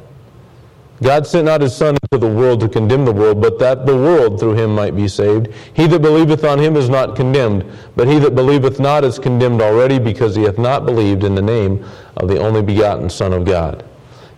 God 1.01 1.25
sent 1.25 1.45
not 1.45 1.61
his 1.61 1.75
Son 1.75 1.97
into 2.01 2.25
the 2.25 2.31
world 2.31 2.59
to 2.61 2.69
condemn 2.69 3.03
the 3.03 3.11
world, 3.11 3.41
but 3.41 3.59
that 3.59 3.85
the 3.85 3.95
world 3.95 4.39
through 4.39 4.53
him 4.53 4.75
might 4.75 4.95
be 4.95 5.07
saved. 5.07 5.49
He 5.73 5.87
that 5.87 6.01
believeth 6.01 6.43
on 6.43 6.59
him 6.59 6.77
is 6.77 6.87
not 6.87 7.15
condemned, 7.15 7.65
but 7.95 8.07
he 8.07 8.19
that 8.19 8.35
believeth 8.35 8.79
not 8.79 9.03
is 9.03 9.17
condemned 9.19 9.61
already, 9.61 9.99
because 9.99 10.35
he 10.35 10.43
hath 10.43 10.57
not 10.57 10.85
believed 10.85 11.23
in 11.23 11.35
the 11.35 11.41
name 11.41 11.83
of 12.17 12.29
the 12.29 12.39
only 12.39 12.61
begotten 12.61 13.09
Son 13.09 13.33
of 13.33 13.43
God. 13.43 13.83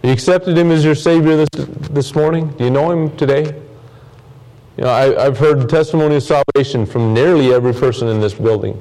You 0.02 0.12
accepted 0.12 0.58
him 0.58 0.72
as 0.72 0.86
your 0.86 0.96
Savior 0.96 1.36
this, 1.36 1.50
this 1.90 2.16
morning? 2.16 2.50
Do 2.52 2.64
you 2.64 2.70
know 2.70 2.90
him 2.90 3.16
today? 3.18 3.62
You 4.78 4.84
know, 4.84 4.90
I, 4.90 5.24
have 5.24 5.38
heard 5.38 5.70
testimony 5.70 6.16
of 6.16 6.24
salvation 6.24 6.86
from 6.86 7.14
nearly 7.14 7.54
every 7.54 7.74
person 7.74 8.08
in 8.08 8.20
this 8.20 8.34
building. 8.34 8.78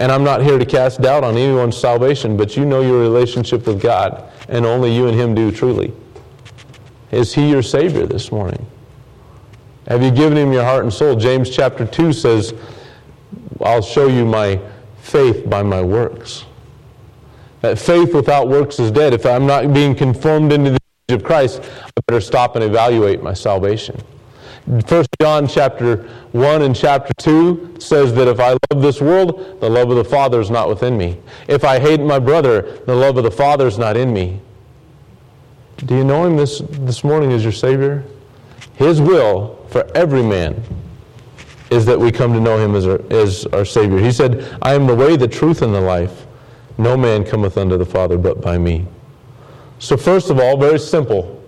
And 0.00 0.10
I'm 0.10 0.24
not 0.24 0.42
here 0.42 0.58
to 0.58 0.64
cast 0.64 1.02
doubt 1.02 1.24
on 1.24 1.36
anyone's 1.36 1.76
salvation, 1.76 2.34
but 2.34 2.56
you 2.56 2.64
know 2.64 2.80
your 2.80 3.00
relationship 3.00 3.66
with 3.66 3.82
God 3.82 4.32
and 4.48 4.64
only 4.64 4.96
you 4.96 5.08
and 5.08 5.16
Him 5.16 5.34
do 5.34 5.52
truly. 5.52 5.92
Is 7.10 7.34
He 7.34 7.50
your 7.50 7.62
Savior 7.62 8.06
this 8.06 8.32
morning? 8.32 8.66
Have 9.88 10.02
you 10.02 10.10
given 10.10 10.38
Him 10.38 10.54
your 10.54 10.64
heart 10.64 10.84
and 10.84 10.92
soul? 10.92 11.16
James 11.16 11.50
chapter 11.50 11.84
2 11.84 12.14
says, 12.14 12.54
I'll 13.60 13.82
show 13.82 14.08
you 14.08 14.24
my 14.24 14.58
faith 15.00 15.48
by 15.50 15.62
my 15.62 15.82
works. 15.82 16.46
That 17.60 17.78
faith 17.78 18.14
without 18.14 18.48
works 18.48 18.78
is 18.78 18.90
dead. 18.90 19.12
If 19.12 19.26
I'm 19.26 19.46
not 19.46 19.74
being 19.74 19.94
conformed 19.94 20.50
into 20.54 20.70
the 20.70 20.78
image 21.08 21.20
of 21.20 21.26
Christ, 21.26 21.60
I 21.62 21.90
better 22.06 22.22
stop 22.22 22.56
and 22.56 22.64
evaluate 22.64 23.22
my 23.22 23.34
salvation. 23.34 24.02
First 24.86 25.08
John 25.20 25.48
chapter 25.48 26.08
1 26.32 26.62
and 26.62 26.76
chapter 26.76 27.12
2 27.18 27.76
says 27.78 28.12
that 28.14 28.28
if 28.28 28.38
I 28.38 28.50
love 28.50 28.82
this 28.82 29.00
world, 29.00 29.60
the 29.60 29.68
love 29.68 29.90
of 29.90 29.96
the 29.96 30.04
Father 30.04 30.40
is 30.40 30.50
not 30.50 30.68
within 30.68 30.96
me. 30.96 31.18
If 31.48 31.64
I 31.64 31.80
hate 31.80 32.00
my 32.00 32.18
brother, 32.18 32.80
the 32.86 32.94
love 32.94 33.16
of 33.16 33.24
the 33.24 33.30
Father 33.30 33.66
is 33.66 33.78
not 33.78 33.96
in 33.96 34.12
me. 34.12 34.40
Do 35.86 35.96
you 35.96 36.04
know 36.04 36.24
him 36.24 36.36
this, 36.36 36.60
this 36.70 37.02
morning 37.02 37.32
as 37.32 37.42
your 37.42 37.52
Savior? 37.52 38.04
His 38.74 39.00
will 39.00 39.66
for 39.68 39.90
every 39.94 40.22
man 40.22 40.62
is 41.70 41.86
that 41.86 41.98
we 41.98 42.10
come 42.10 42.32
to 42.32 42.40
know 42.40 42.58
him 42.58 42.74
as 42.74 42.86
our, 42.86 43.00
as 43.12 43.46
our 43.46 43.64
Savior. 43.64 43.98
He 43.98 44.12
said, 44.12 44.58
I 44.60 44.74
am 44.74 44.86
the 44.86 44.94
way, 44.94 45.16
the 45.16 45.28
truth, 45.28 45.62
and 45.62 45.74
the 45.74 45.80
life. 45.80 46.26
No 46.78 46.96
man 46.96 47.24
cometh 47.24 47.56
unto 47.56 47.76
the 47.76 47.86
Father 47.86 48.18
but 48.18 48.40
by 48.40 48.58
me. 48.58 48.86
So, 49.78 49.96
first 49.96 50.30
of 50.30 50.38
all, 50.38 50.56
very 50.56 50.78
simple. 50.78 51.42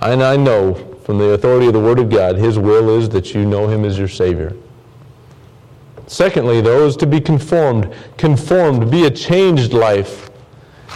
And 0.00 0.22
I 0.22 0.36
know 0.36 0.87
from 1.08 1.16
the 1.16 1.30
authority 1.30 1.66
of 1.66 1.72
the 1.72 1.80
Word 1.80 1.98
of 1.98 2.10
God, 2.10 2.36
His 2.36 2.58
will 2.58 2.98
is 2.98 3.08
that 3.08 3.32
you 3.32 3.46
know 3.46 3.66
Him 3.66 3.86
as 3.86 3.98
your 3.98 4.08
Savior. 4.08 4.54
Secondly, 6.06 6.58
is 6.58 6.98
to 6.98 7.06
be 7.06 7.18
conformed. 7.18 7.94
Conformed, 8.18 8.90
be 8.90 9.06
a 9.06 9.10
changed 9.10 9.72
life. 9.72 10.28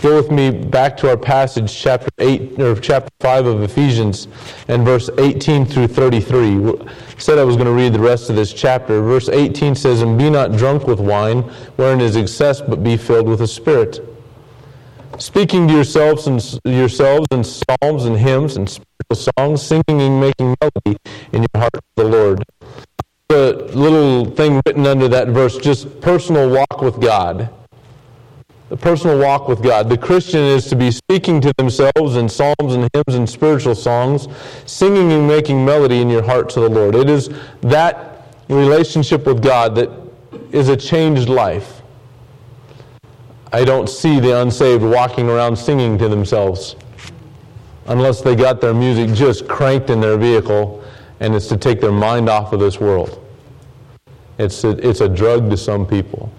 Go 0.02 0.14
with 0.14 0.30
me 0.30 0.50
back 0.50 0.98
to 0.98 1.08
our 1.08 1.16
passage, 1.16 1.74
chapter 1.74 2.10
8 2.18 2.60
or 2.60 2.78
chapter 2.78 3.08
5 3.20 3.46
of 3.46 3.62
Ephesians, 3.62 4.28
and 4.68 4.84
verse 4.84 5.08
18 5.16 5.64
through 5.64 5.86
33. 5.86 6.58
I 6.58 6.84
said 7.16 7.38
I 7.38 7.44
was 7.44 7.56
going 7.56 7.64
to 7.64 7.72
read 7.72 7.94
the 7.94 7.98
rest 7.98 8.28
of 8.28 8.36
this 8.36 8.52
chapter. 8.52 9.00
Verse 9.00 9.30
18 9.30 9.74
says, 9.74 10.02
And 10.02 10.18
be 10.18 10.28
not 10.28 10.58
drunk 10.58 10.86
with 10.86 11.00
wine, 11.00 11.40
wherein 11.76 12.02
is 12.02 12.16
excess, 12.16 12.60
but 12.60 12.84
be 12.84 12.98
filled 12.98 13.28
with 13.28 13.38
the 13.38 13.46
Spirit. 13.46 14.11
Speaking 15.18 15.68
to 15.68 15.74
yourselves 15.74 16.26
and 16.26 16.60
yourselves 16.64 17.26
in 17.30 17.44
psalms 17.44 18.06
and 18.06 18.16
hymns 18.16 18.56
and 18.56 18.68
spiritual 18.68 19.32
songs, 19.36 19.62
singing 19.62 20.00
and 20.00 20.20
making 20.20 20.56
melody 20.60 20.98
in 21.32 21.42
your 21.42 21.62
heart 21.62 21.74
to 21.74 21.80
the 21.96 22.04
Lord. 22.04 22.42
The 23.28 23.70
little 23.74 24.24
thing 24.24 24.60
written 24.66 24.86
under 24.86 25.08
that 25.08 25.28
verse, 25.28 25.58
just 25.58 26.00
personal 26.00 26.50
walk 26.50 26.80
with 26.80 27.00
God. 27.00 27.50
The 28.68 28.76
personal 28.76 29.18
walk 29.18 29.48
with 29.48 29.62
God. 29.62 29.90
The 29.90 29.98
Christian 29.98 30.40
is 30.40 30.66
to 30.68 30.76
be 30.76 30.90
speaking 30.90 31.42
to 31.42 31.52
themselves 31.58 32.16
in 32.16 32.28
psalms 32.28 32.74
and 32.74 32.88
hymns 32.94 33.14
and 33.14 33.28
spiritual 33.28 33.74
songs, 33.74 34.28
singing 34.64 35.12
and 35.12 35.28
making 35.28 35.62
melody 35.62 36.00
in 36.00 36.08
your 36.08 36.22
heart 36.22 36.48
to 36.50 36.60
the 36.60 36.70
Lord. 36.70 36.94
It 36.94 37.10
is 37.10 37.28
that 37.60 38.28
relationship 38.48 39.26
with 39.26 39.42
God 39.42 39.74
that 39.74 39.90
is 40.52 40.70
a 40.70 40.76
changed 40.76 41.28
life. 41.28 41.81
I 43.52 43.64
don't 43.64 43.88
see 43.88 44.18
the 44.18 44.40
unsaved 44.40 44.82
walking 44.82 45.28
around 45.28 45.56
singing 45.56 45.98
to 45.98 46.08
themselves 46.08 46.74
unless 47.86 48.22
they 48.22 48.34
got 48.34 48.60
their 48.60 48.72
music 48.72 49.12
just 49.14 49.46
cranked 49.46 49.90
in 49.90 50.00
their 50.00 50.16
vehicle 50.16 50.82
and 51.20 51.34
it's 51.34 51.48
to 51.48 51.56
take 51.56 51.80
their 51.80 51.92
mind 51.92 52.28
off 52.28 52.52
of 52.52 52.60
this 52.60 52.80
world. 52.80 53.24
It's 54.38 54.64
a, 54.64 54.70
it's 54.70 55.00
a 55.00 55.08
drug 55.08 55.50
to 55.50 55.56
some 55.56 55.86
people. 55.86 56.32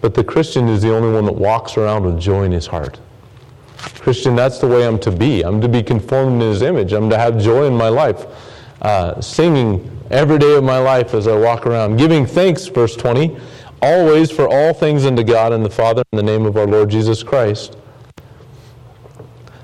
But 0.00 0.14
the 0.14 0.24
Christian 0.24 0.68
is 0.68 0.82
the 0.82 0.94
only 0.94 1.12
one 1.12 1.24
that 1.26 1.34
walks 1.34 1.76
around 1.76 2.04
with 2.04 2.18
joy 2.18 2.44
in 2.44 2.52
his 2.52 2.66
heart. 2.66 2.98
Christian, 4.00 4.34
that's 4.34 4.58
the 4.58 4.66
way 4.66 4.86
I'm 4.86 4.98
to 5.00 5.10
be. 5.10 5.42
I'm 5.42 5.60
to 5.60 5.68
be 5.68 5.82
conformed 5.82 6.42
in 6.42 6.48
his 6.48 6.62
image. 6.62 6.92
I'm 6.92 7.08
to 7.10 7.18
have 7.18 7.38
joy 7.38 7.66
in 7.66 7.74
my 7.74 7.88
life. 7.88 8.26
Uh, 8.82 9.20
singing 9.20 9.88
every 10.10 10.38
day 10.38 10.56
of 10.56 10.64
my 10.64 10.78
life 10.78 11.14
as 11.14 11.28
I 11.28 11.36
walk 11.36 11.66
around. 11.66 11.96
Giving 11.96 12.26
thanks, 12.26 12.66
verse 12.66 12.96
20, 12.96 13.38
always 13.82 14.30
for 14.30 14.48
all 14.48 14.72
things 14.72 15.04
unto 15.06 15.22
God 15.22 15.52
and 15.52 15.64
the 15.64 15.70
Father 15.70 16.02
in 16.12 16.16
the 16.16 16.22
name 16.22 16.46
of 16.46 16.56
our 16.56 16.66
Lord 16.66 16.90
Jesus 16.90 17.22
Christ 17.22 17.76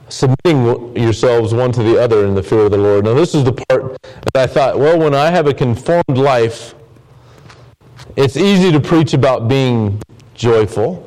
submitting 0.08 0.96
yourselves 0.96 1.52
one 1.52 1.72
to 1.72 1.82
the 1.82 2.00
other 2.00 2.26
in 2.26 2.34
the 2.34 2.42
fear 2.42 2.60
of 2.60 2.70
the 2.70 2.78
Lord. 2.78 3.04
Now, 3.04 3.14
this 3.14 3.34
is 3.34 3.44
the 3.44 3.52
part 3.52 4.00
that 4.02 4.36
I 4.36 4.46
thought, 4.46 4.78
well, 4.78 4.98
when 4.98 5.14
I 5.14 5.30
have 5.30 5.46
a 5.46 5.54
conformed 5.54 6.16
life, 6.16 6.74
it's 8.16 8.36
easy 8.36 8.70
to 8.72 8.80
preach 8.80 9.14
about 9.14 9.48
being 9.48 10.00
joyful. 10.34 11.02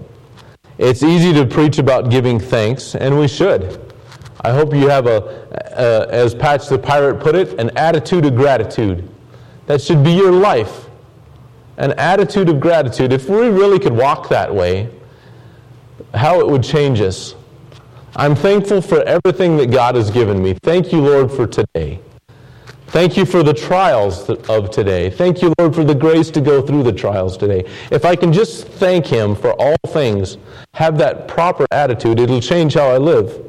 It's 0.78 1.04
easy 1.04 1.34
to 1.34 1.46
preach 1.46 1.78
about 1.78 2.10
giving 2.10 2.40
thanks, 2.40 2.96
and 2.96 3.18
we 3.18 3.28
should. 3.28 3.94
I 4.42 4.52
hope 4.52 4.74
you 4.74 4.88
have 4.88 5.08
a, 5.08 5.48
a, 5.72 6.14
as 6.14 6.34
Patch 6.34 6.68
the 6.68 6.78
Pirate 6.78 7.20
put 7.20 7.36
it, 7.36 7.60
an 7.60 7.76
attitude 7.78 8.26
of 8.26 8.36
gratitude. 8.36 9.10
That 9.66 9.82
should 9.82 10.04
be 10.04 10.12
your 10.12 10.32
life. 10.32 10.89
An 11.80 11.94
attitude 11.94 12.50
of 12.50 12.60
gratitude. 12.60 13.12
If 13.12 13.30
we 13.30 13.48
really 13.48 13.80
could 13.80 13.94
walk 13.94 14.30
that 14.30 14.54
way, 14.54 14.90
how 16.14 16.40
it 16.40 16.48
would 16.48 16.64
change 16.64 17.02
us. 17.02 17.36
I'm 18.16 18.36
thankful 18.36 18.82
for 18.82 19.02
everything 19.04 19.58
that 19.58 19.72
God 19.72 19.96
has 19.96 20.12
given 20.12 20.42
me. 20.42 20.56
Thank 20.64 20.92
you, 20.92 21.02
Lord, 21.02 21.32
for 21.32 21.48
today. 21.48 22.00
Thank 22.88 23.18
you 23.18 23.26
for 23.26 23.44
the 23.44 23.54
trials 23.54 24.30
of 24.30 24.72
today. 24.72 25.12
Thank 25.12 25.44
you, 25.44 25.54
Lord, 25.60 25.76
for 25.76 25.84
the 25.84 25.94
grace 25.94 26.32
to 26.32 26.42
go 26.42 26.60
through 26.62 26.84
the 26.84 26.92
trials 26.92 27.38
today. 27.38 27.64
If 27.92 28.04
I 28.04 28.16
can 28.16 28.34
just 28.34 28.68
thank 28.68 29.06
Him 29.06 29.36
for 29.36 29.54
all 29.54 29.76
things, 29.90 30.38
have 30.74 30.98
that 30.98 31.28
proper 31.28 31.68
attitude, 31.70 32.20
it'll 32.20 32.42
change 32.42 32.74
how 32.74 32.90
I 32.90 32.98
live. 32.98 33.46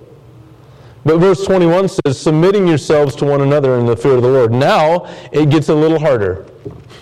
But 1.04 1.18
verse 1.18 1.44
21 1.46 1.88
says, 1.88 2.20
submitting 2.20 2.66
yourselves 2.66 3.16
to 3.16 3.24
one 3.24 3.40
another 3.40 3.78
in 3.78 3.86
the 3.86 3.96
fear 3.96 4.12
of 4.12 4.22
the 4.22 4.28
Lord. 4.28 4.52
Now 4.52 5.06
it 5.32 5.48
gets 5.48 5.70
a 5.70 5.74
little 5.74 5.98
harder. 5.98 6.46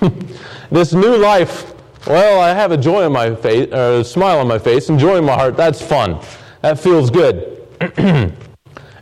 This 0.70 0.92
new 0.92 1.16
life, 1.16 1.72
well, 2.06 2.40
I 2.40 2.50
have 2.50 2.72
a 2.72 2.76
joy 2.76 3.04
on 3.04 3.12
my 3.12 3.34
face, 3.34 3.72
a 3.72 4.04
smile 4.04 4.38
on 4.38 4.48
my 4.48 4.58
face, 4.58 4.88
and 4.88 4.98
joy 4.98 5.16
in 5.16 5.24
my 5.24 5.34
heart. 5.34 5.56
That's 5.56 5.80
fun. 5.80 6.20
That 6.62 6.78
feels 6.78 7.10
good. 7.10 7.66
and 7.80 8.32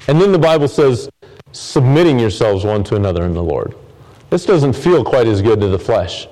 then 0.06 0.32
the 0.32 0.38
Bible 0.38 0.68
says, 0.68 1.08
submitting 1.52 2.18
yourselves 2.18 2.64
one 2.64 2.84
to 2.84 2.96
another 2.96 3.24
in 3.24 3.34
the 3.34 3.42
Lord. 3.42 3.74
This 4.30 4.44
doesn't 4.44 4.74
feel 4.74 5.04
quite 5.04 5.26
as 5.26 5.40
good 5.40 5.60
to 5.60 5.68
the 5.68 5.78
flesh. 5.78 6.28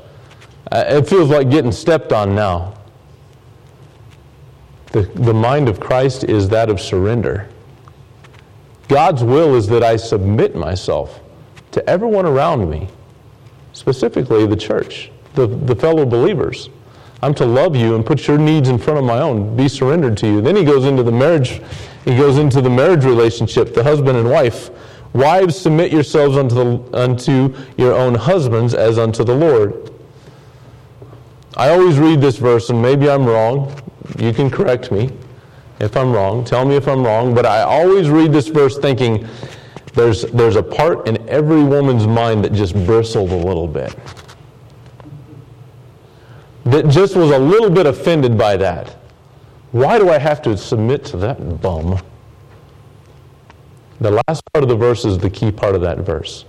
Uh, 0.71 0.85
it 0.87 1.09
feels 1.09 1.31
like 1.31 1.51
getting 1.51 1.73
stepped 1.73 2.13
on 2.13 2.35
now. 2.35 2.75
The, 4.93 5.03
the 5.03 5.35
mind 5.35 5.69
of 5.69 5.81
Christ 5.81 6.25
is 6.25 6.49
that 6.51 6.71
of 6.71 6.81
surrender. 6.81 7.49
God's 8.89 9.25
will 9.25 9.55
is 9.55 9.67
that 9.69 9.83
I 9.83 9.97
submit 9.97 10.55
myself 10.55 11.21
to 11.73 11.89
everyone 11.89 12.27
around 12.27 12.71
me, 12.71 12.89
specifically 13.73 14.47
the 14.47 14.57
church, 14.57 15.11
the, 15.35 15.47
the 15.47 15.75
fellow 15.75 16.05
believers. 16.05 16.71
I'm 17.23 17.35
to 17.35 17.47
love 17.47 17.75
you 17.75 17.95
and 17.95 18.05
put 18.05 18.27
your 18.27 18.39
needs 18.39 18.69
in 18.69 18.79
front 18.79 18.99
of 18.99 19.05
my 19.05 19.19
own, 19.19 19.57
be 19.57 19.69
surrendered 19.69 20.17
to 20.19 20.27
you. 20.27 20.41
Then 20.41 20.57
he 20.57 20.65
goes 20.65 20.85
into 20.85 21.03
the 21.03 21.13
marriage, 21.13 21.63
he 22.05 22.17
goes 22.17 22.39
into 22.39 22.61
the 22.61 22.71
marriage 22.71 23.05
relationship, 23.05 23.75
the 23.75 23.83
husband 23.83 24.19
and 24.19 24.29
wife. 24.29 24.71
Wives, 25.15 25.57
submit 25.57 25.93
yourselves 25.93 26.37
unto, 26.37 26.55
the, 26.55 26.99
unto 26.99 27.55
your 27.79 27.95
own 27.95 28.15
husbands 28.15 28.75
as 28.75 28.99
unto 28.99 29.25
the 29.25 29.35
Lord. 29.35 29.91
I 31.57 31.71
always 31.71 31.99
read 31.99 32.21
this 32.21 32.37
verse, 32.37 32.71
and 32.71 32.83
maybe 32.83 33.09
I'm 33.09 33.25
wrong. 33.25 33.81
You 34.19 34.33
can 34.33 34.51
correct 34.51 34.91
me 34.91 35.11
if 35.79 35.97
I'm 35.97 36.13
wrong. 36.13 36.45
Tell 36.45 36.65
me 36.65 36.75
if 36.75 36.89
I'm 36.89 37.05
wrong. 37.05 37.33
But 37.33 37.47
I 37.47 37.63
always 37.63 38.11
read 38.11 38.33
this 38.33 38.49
verse 38.49 38.77
thinking 38.77 39.27
there's, 39.95 40.23
there's 40.33 40.57
a 40.57 40.63
part 40.63 41.07
in 41.07 41.27
every 41.29 41.63
woman's 41.63 42.07
mind 42.07 42.45
that 42.45 42.53
just 42.53 42.75
bristled 42.85 43.31
a 43.31 43.37
little 43.37 43.69
bit. 43.69 43.95
That 46.65 46.89
just 46.89 47.17
was 47.17 47.31
a 47.31 47.39
little 47.39 47.71
bit 47.71 47.87
offended 47.87 48.39
by 48.39 48.57
that. 48.57 48.97
Why 49.73 49.99
do 49.99 50.09
I 50.11 50.19
have 50.19 50.41
to 50.43 50.57
submit 50.57 51.05
to 51.07 51.17
that 51.19 51.61
bum? 51.61 51.99
The 54.01 54.11
last 54.11 54.43
part 54.53 54.63
of 54.63 54.69
the 54.69 54.77
verse 54.77 55.05
is 55.05 55.19
the 55.19 55.31
key 55.31 55.51
part 55.51 55.75
of 55.75 55.81
that 55.83 55.99
verse. 55.99 56.45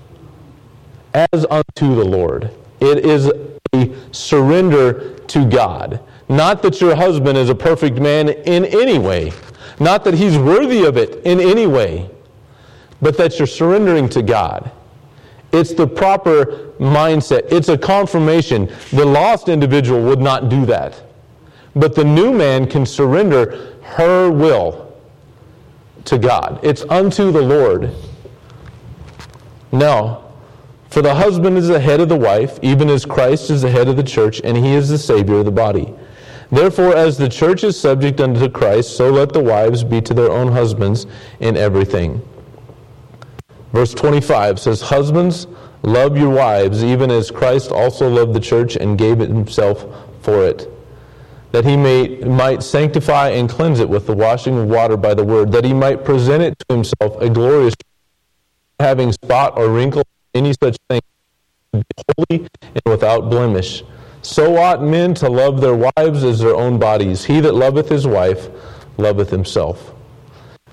As 1.14 1.46
unto 1.50 1.96
the 1.96 2.04
Lord. 2.04 2.52
It 2.80 3.06
is 3.06 3.32
a 3.74 3.96
surrender 4.12 5.18
to 5.20 5.46
God. 5.50 6.02
Not 6.28 6.62
that 6.64 6.82
your 6.82 6.96
husband 6.96 7.38
is 7.38 7.50
a 7.50 7.56
perfect 7.56 8.00
man 8.00 8.30
in 8.30 8.66
any 8.66 9.00
way, 9.00 9.32
not 9.80 10.04
that 10.04 10.14
he's 10.14 10.38
worthy 10.38 10.84
of 10.86 10.98
it 10.98 11.22
in 11.26 11.40
any 11.40 11.68
way, 11.68 12.10
but 13.02 13.18
that 13.18 13.38
you're 13.38 13.48
surrendering 13.48 14.10
to 14.10 14.22
God. 14.22 14.72
It's 15.56 15.74
the 15.74 15.88
proper 15.88 16.74
mindset. 16.80 17.52
It's 17.52 17.70
a 17.70 17.78
confirmation. 17.78 18.70
The 18.92 19.06
lost 19.06 19.48
individual 19.48 20.02
would 20.04 20.20
not 20.20 20.50
do 20.50 20.66
that. 20.66 21.02
But 21.76 21.96
the 21.96 22.04
new 22.04 22.34
man 22.34 22.68
can 22.68 22.86
surrender 22.86 23.78
her 23.82 24.30
will 24.32 24.94
to 26.06 26.18
God. 26.18 26.60
It's 26.64 26.84
unto 26.90 27.32
the 27.32 27.42
Lord. 27.42 27.92
Now, 29.72 30.26
for 30.90 31.02
the 31.02 31.14
husband 31.14 31.58
is 31.58 31.68
the 31.68 31.80
head 31.80 32.00
of 32.00 32.10
the 32.10 32.18
wife, 32.18 32.60
even 32.62 32.90
as 32.90 33.06
Christ 33.06 33.50
is 33.50 33.64
the 33.64 33.72
head 33.72 33.88
of 33.88 33.98
the 33.98 34.04
church, 34.04 34.40
and 34.44 34.56
he 34.56 34.74
is 34.74 34.88
the 34.88 34.98
Savior 34.98 35.40
of 35.40 35.46
the 35.46 35.52
body. 35.52 35.94
Therefore, 36.52 36.96
as 36.96 37.18
the 37.18 37.28
church 37.28 37.64
is 37.64 37.80
subject 37.80 38.22
unto 38.22 38.48
Christ, 38.50 38.96
so 38.96 39.10
let 39.10 39.34
the 39.34 39.44
wives 39.44 39.84
be 39.84 40.00
to 40.02 40.14
their 40.14 40.32
own 40.32 40.52
husbands 40.52 41.08
in 41.40 41.58
everything. 41.58 42.22
Verse 43.74 43.94
25 43.94 44.60
says, 44.60 44.82
Husbands, 44.82 45.48
love 45.84 46.18
your 46.18 46.30
wives, 46.30 46.84
even 46.84 47.12
as 47.12 47.32
Christ 47.32 47.72
also 47.72 48.10
loved 48.10 48.34
the 48.34 48.40
church 48.40 48.76
and 48.76 48.98
gave 48.98 49.20
himself 49.20 49.86
for 50.22 50.46
it, 50.46 50.70
that 51.52 51.66
he 51.66 51.78
may, 51.78 52.18
might 52.20 52.64
sanctify 52.64 53.30
and 53.30 53.50
cleanse 53.50 53.80
it 53.80 53.90
with 53.90 54.08
the 54.08 54.14
washing 54.14 54.58
of 54.58 54.68
water 54.68 54.98
by 54.98 55.14
the 55.14 55.24
word, 55.24 55.52
that 55.52 55.66
he 55.66 55.74
might 55.74 56.06
present 56.06 56.42
it 56.42 56.58
to 56.60 56.76
himself 56.76 57.22
a 57.22 57.30
glorious, 57.30 57.74
having 58.80 59.12
spot 59.12 59.58
or 59.58 59.70
wrinkle, 59.70 60.04
any 60.34 60.54
such 60.62 60.78
thing, 60.90 61.02
holy 61.74 62.48
and 62.62 62.82
without 62.86 63.30
blemish. 63.30 63.84
So 64.22 64.58
ought 64.58 64.82
men 64.82 65.14
to 65.16 65.30
love 65.30 65.62
their 65.62 65.76
wives 65.76 66.24
as 66.24 66.40
their 66.40 66.56
own 66.56 66.80
bodies. 66.80 67.24
He 67.24 67.40
that 67.42 67.54
loveth 67.54 67.90
his 67.90 68.08
wife 68.08 68.50
loveth 68.98 69.30
himself. 69.30 69.94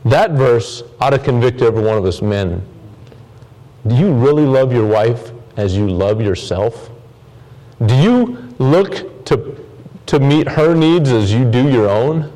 That 0.06 0.32
verse 0.32 0.82
ought 1.00 1.10
to 1.10 1.18
convict 1.18 1.60
every 1.60 1.82
one 1.82 1.98
of 1.98 2.04
us 2.06 2.22
men. 2.22 2.66
Do 3.86 3.94
you 3.96 4.12
really 4.12 4.44
love 4.44 4.72
your 4.72 4.86
wife 4.86 5.32
as 5.56 5.76
you 5.76 5.88
love 5.88 6.20
yourself? 6.20 6.90
Do 7.86 7.94
you 7.96 8.54
look 8.58 9.24
to, 9.26 9.56
to 10.06 10.20
meet 10.20 10.48
her 10.48 10.74
needs 10.74 11.10
as 11.10 11.32
you 11.32 11.50
do 11.50 11.68
your 11.68 11.88
own? 11.88 12.32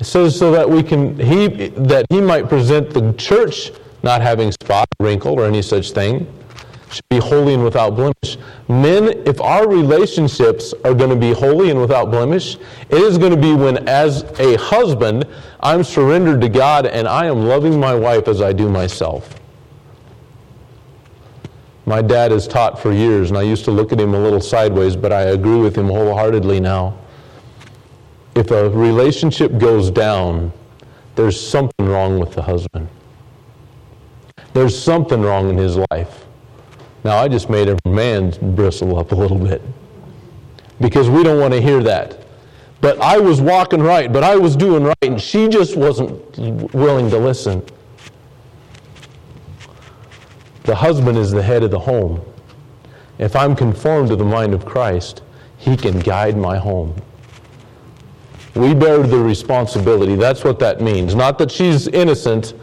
Says 0.00 0.38
so 0.38 0.52
that 0.52 0.68
we 0.68 0.82
can 0.82 1.18
he 1.18 1.68
that 1.70 2.06
he 2.08 2.20
might 2.20 2.48
present 2.48 2.90
the 2.90 3.12
church 3.14 3.72
not 4.04 4.22
having 4.22 4.52
spot, 4.52 4.86
wrinkle, 5.00 5.32
or 5.32 5.44
any 5.44 5.60
such 5.60 5.90
thing 5.90 6.26
should 6.92 7.08
be 7.10 7.18
holy 7.18 7.54
and 7.54 7.64
without 7.64 7.96
blemish. 7.96 8.38
Men, 8.68 9.08
if 9.26 9.40
our 9.40 9.68
relationships 9.68 10.74
are 10.84 10.94
going 10.94 11.10
to 11.10 11.16
be 11.16 11.32
holy 11.32 11.70
and 11.70 11.80
without 11.80 12.10
blemish, 12.10 12.56
it 12.88 12.98
is 12.98 13.18
going 13.18 13.32
to 13.32 13.40
be 13.40 13.54
when, 13.54 13.88
as 13.88 14.22
a 14.38 14.56
husband, 14.56 15.26
I'm 15.60 15.84
surrendered 15.84 16.40
to 16.42 16.48
God 16.48 16.86
and 16.86 17.08
I 17.08 17.26
am 17.26 17.46
loving 17.46 17.78
my 17.78 17.94
wife 17.94 18.28
as 18.28 18.40
I 18.40 18.52
do 18.52 18.68
myself. 18.68 19.34
My 21.86 22.02
dad 22.02 22.32
has 22.32 22.46
taught 22.46 22.78
for 22.78 22.92
years, 22.92 23.30
and 23.30 23.38
I 23.38 23.42
used 23.42 23.64
to 23.64 23.70
look 23.70 23.92
at 23.92 23.98
him 23.98 24.12
a 24.12 24.20
little 24.20 24.42
sideways, 24.42 24.94
but 24.94 25.10
I 25.10 25.22
agree 25.22 25.58
with 25.58 25.74
him 25.74 25.86
wholeheartedly 25.86 26.60
now. 26.60 26.98
If 28.34 28.50
a 28.50 28.68
relationship 28.68 29.56
goes 29.56 29.90
down, 29.90 30.52
there's 31.14 31.40
something 31.40 31.88
wrong 31.88 32.20
with 32.20 32.34
the 32.34 32.42
husband. 32.42 32.88
There's 34.52 34.78
something 34.78 35.22
wrong 35.22 35.48
in 35.48 35.56
his 35.56 35.78
life. 35.90 36.26
Now, 37.04 37.18
I 37.18 37.28
just 37.28 37.48
made 37.48 37.68
every 37.68 37.90
man 37.90 38.34
bristle 38.54 38.98
up 38.98 39.12
a 39.12 39.14
little 39.14 39.38
bit 39.38 39.62
because 40.80 41.08
we 41.08 41.22
don't 41.22 41.40
want 41.40 41.54
to 41.54 41.60
hear 41.60 41.82
that. 41.82 42.18
But 42.80 43.00
I 43.00 43.18
was 43.18 43.40
walking 43.40 43.82
right, 43.82 44.12
but 44.12 44.22
I 44.22 44.36
was 44.36 44.56
doing 44.56 44.84
right, 44.84 44.96
and 45.02 45.20
she 45.20 45.48
just 45.48 45.76
wasn't 45.76 46.12
willing 46.74 47.10
to 47.10 47.18
listen. 47.18 47.64
The 50.62 50.74
husband 50.74 51.18
is 51.18 51.30
the 51.30 51.42
head 51.42 51.62
of 51.62 51.70
the 51.70 51.78
home. 51.78 52.20
If 53.18 53.34
I'm 53.34 53.56
conformed 53.56 54.10
to 54.10 54.16
the 54.16 54.24
mind 54.24 54.54
of 54.54 54.64
Christ, 54.64 55.22
he 55.56 55.76
can 55.76 55.98
guide 55.98 56.36
my 56.36 56.56
home. 56.56 56.94
We 58.54 58.74
bear 58.74 59.02
the 59.02 59.18
responsibility. 59.18 60.14
That's 60.14 60.44
what 60.44 60.58
that 60.60 60.80
means. 60.80 61.14
Not 61.14 61.38
that 61.38 61.50
she's 61.50 61.88
innocent. 61.88 62.54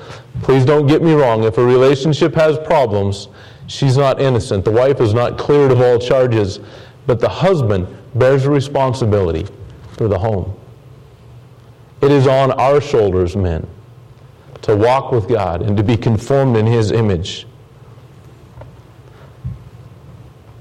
Please 0.43 0.65
don't 0.65 0.87
get 0.87 1.01
me 1.01 1.13
wrong. 1.13 1.43
If 1.43 1.57
a 1.57 1.65
relationship 1.65 2.35
has 2.35 2.57
problems, 2.59 3.27
She's 3.67 3.97
not 3.97 4.21
innocent. 4.21 4.63
The 4.65 4.71
wife 4.71 5.01
is 5.01 5.13
not 5.13 5.37
cleared 5.37 5.71
of 5.71 5.81
all 5.81 5.97
charges, 5.97 6.59
but 7.07 7.19
the 7.19 7.29
husband 7.29 7.87
bears 8.13 8.45
responsibility 8.45 9.47
for 9.93 10.07
the 10.07 10.17
home. 10.17 10.55
It 12.01 12.11
is 12.11 12.27
on 12.27 12.51
our 12.51 12.81
shoulders, 12.81 13.35
men, 13.35 13.67
to 14.61 14.75
walk 14.75 15.11
with 15.11 15.27
God 15.27 15.61
and 15.61 15.75
to 15.77 15.83
be 15.83 15.97
conformed 15.97 16.57
in 16.57 16.65
His 16.65 16.91
image. 16.91 17.47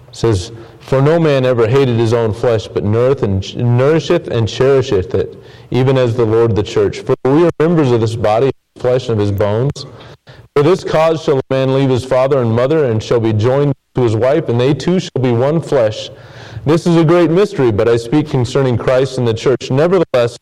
It 0.08 0.16
says, 0.16 0.52
For 0.80 1.02
no 1.02 1.18
man 1.18 1.44
ever 1.44 1.66
hated 1.66 1.98
his 1.98 2.12
own 2.12 2.32
flesh, 2.32 2.68
but 2.68 2.84
nourisheth 2.84 4.28
and 4.28 4.48
cherisheth 4.48 5.14
it, 5.14 5.36
even 5.70 5.98
as 5.98 6.16
the 6.16 6.24
Lord 6.24 6.54
the 6.54 6.62
church. 6.62 7.00
For 7.00 7.16
we 7.24 7.44
are 7.44 7.50
members 7.58 7.90
of 7.90 8.00
this 8.00 8.14
body, 8.14 8.52
flesh, 8.76 9.08
and 9.08 9.20
of 9.20 9.26
his 9.26 9.32
bones. 9.32 9.86
For 10.56 10.62
this 10.62 10.84
cause 10.84 11.20
shall 11.20 11.38
a 11.38 11.42
man 11.50 11.74
leave 11.74 11.90
his 11.90 12.04
father 12.04 12.40
and 12.40 12.52
mother, 12.52 12.84
and 12.84 13.02
shall 13.02 13.18
be 13.18 13.32
joined 13.32 13.74
to 13.96 14.02
his 14.02 14.14
wife, 14.14 14.48
and 14.48 14.60
they 14.60 14.72
two 14.72 15.00
shall 15.00 15.20
be 15.20 15.32
one 15.32 15.60
flesh. 15.60 16.10
This 16.64 16.86
is 16.86 16.96
a 16.96 17.04
great 17.04 17.28
mystery, 17.28 17.72
but 17.72 17.88
I 17.88 17.96
speak 17.96 18.28
concerning 18.28 18.78
Christ 18.78 19.18
and 19.18 19.26
the 19.26 19.34
church. 19.34 19.72
Nevertheless, 19.72 20.38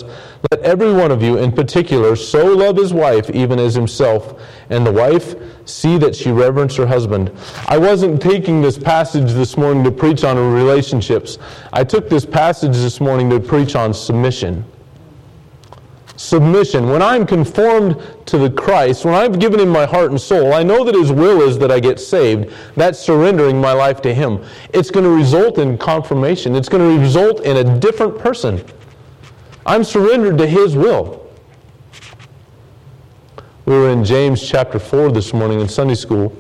let 0.51 0.61
every 0.61 0.93
one 0.93 1.13
of 1.13 1.23
you 1.23 1.39
in 1.39 1.51
particular 1.51 2.15
so 2.15 2.55
love 2.55 2.77
his 2.77 2.93
wife 2.93 3.31
even 3.31 3.59
as 3.59 3.75
himself, 3.75 4.39
and 4.69 4.87
the 4.87 4.93
wife 4.93 5.35
see 5.65 5.97
that 5.97 6.15
she 6.15 6.31
reverence 6.31 6.77
her 6.77 6.87
husband. 6.87 7.33
I 7.67 7.79
wasn't 7.79 8.21
taking 8.21 8.61
this 8.61 8.77
passage 8.77 9.33
this 9.33 9.57
morning 9.57 9.83
to 9.85 9.91
preach 9.91 10.25
on 10.25 10.37
relationships. 10.37 11.39
I 11.73 11.85
took 11.85 12.11
this 12.11 12.27
passage 12.27 12.77
this 12.77 13.01
morning 13.01 13.31
to 13.31 13.41
preach 13.41 13.77
on 13.77 13.95
submission 13.95 14.67
submission, 16.23 16.89
when 16.89 17.03
I'm 17.03 17.27
conformed 17.27 18.01
to 18.27 18.39
the 18.39 18.49
Christ, 18.49 19.05
when 19.05 19.13
I've 19.13 19.41
given 19.41 19.59
him 19.59 19.69
my 19.69 19.85
heart 19.85 20.13
and 20.13 20.21
soul, 20.21 20.55
I 20.55 20.63
know 20.63 20.85
that 20.85 20.95
his 20.95 21.11
will 21.11 21.43
is 21.43 21.59
that 21.59 21.73
I 21.73 21.81
get 21.81 21.99
saved. 21.99 22.53
That's 22.77 22.99
surrendering 22.99 23.61
my 23.61 23.73
life 23.73 24.01
to 24.03 24.15
him. 24.15 24.45
It's 24.73 24.91
going 24.91 25.05
to 25.05 25.11
result 25.11 25.59
in 25.59 25.77
confirmation. 25.77 26.55
It's 26.55 26.69
going 26.69 26.97
to 26.97 27.03
result 27.03 27.41
in 27.41 27.57
a 27.57 27.79
different 27.81 28.19
person. 28.19 28.65
I'm 29.67 29.83
surrendered 29.83 30.39
to 30.39 30.47
his 30.47 30.77
will. 30.77 31.29
We 33.65 33.75
were 33.75 33.91
in 33.91 34.05
James 34.05 34.49
chapter 34.49 34.79
4 34.79 35.11
this 35.11 35.33
morning 35.33 35.61
in 35.61 35.69
Sunday 35.69 35.97
school. 35.97 36.37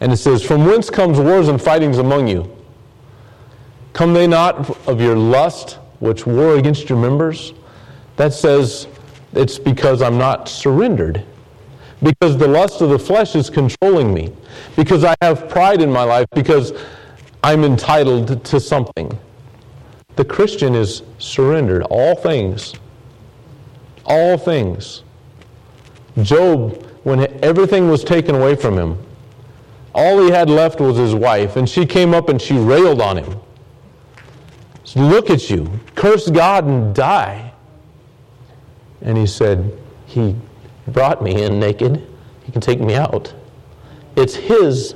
And 0.00 0.12
it 0.12 0.18
says, 0.18 0.44
From 0.44 0.66
whence 0.66 0.88
comes 0.88 1.18
wars 1.18 1.48
and 1.48 1.60
fightings 1.60 1.98
among 1.98 2.28
you? 2.28 2.56
Come 3.92 4.14
they 4.14 4.28
not 4.28 4.70
of 4.86 5.00
your 5.00 5.16
lust, 5.16 5.78
which 5.98 6.26
war 6.26 6.56
against 6.56 6.88
your 6.88 6.98
members? 6.98 7.54
That 8.16 8.32
says, 8.32 8.86
It's 9.32 9.58
because 9.58 10.02
I'm 10.02 10.18
not 10.18 10.48
surrendered. 10.48 11.24
Because 12.02 12.36
the 12.36 12.48
lust 12.48 12.80
of 12.80 12.90
the 12.90 12.98
flesh 12.98 13.34
is 13.34 13.48
controlling 13.48 14.12
me. 14.12 14.32
Because 14.76 15.04
I 15.04 15.14
have 15.22 15.48
pride 15.48 15.80
in 15.80 15.90
my 15.90 16.04
life. 16.04 16.26
Because 16.34 16.72
I'm 17.42 17.64
entitled 17.64 18.44
to 18.44 18.60
something. 18.60 19.18
The 20.16 20.24
Christian 20.24 20.74
is 20.74 21.02
surrendered. 21.18 21.82
All 21.84 22.14
things. 22.14 22.74
All 24.04 24.36
things. 24.36 25.02
Job, 26.22 26.84
when 27.02 27.20
everything 27.42 27.88
was 27.88 28.04
taken 28.04 28.34
away 28.34 28.54
from 28.54 28.78
him, 28.78 28.98
all 29.94 30.22
he 30.24 30.30
had 30.30 30.50
left 30.50 30.80
was 30.80 30.96
his 30.96 31.14
wife, 31.14 31.56
and 31.56 31.68
she 31.68 31.86
came 31.86 32.14
up 32.14 32.28
and 32.28 32.40
she 32.40 32.56
railed 32.56 33.00
on 33.00 33.16
him. 33.16 33.40
Look 34.96 35.30
at 35.30 35.50
you, 35.50 35.68
curse 35.94 36.30
God 36.30 36.64
and 36.64 36.94
die. 36.94 37.43
And 39.04 39.16
he 39.16 39.26
said, 39.26 39.78
He 40.06 40.34
brought 40.88 41.22
me 41.22 41.42
in 41.42 41.60
naked. 41.60 42.06
He 42.44 42.52
can 42.52 42.60
take 42.60 42.80
me 42.80 42.94
out. 42.94 43.32
It's 44.16 44.34
His. 44.34 44.94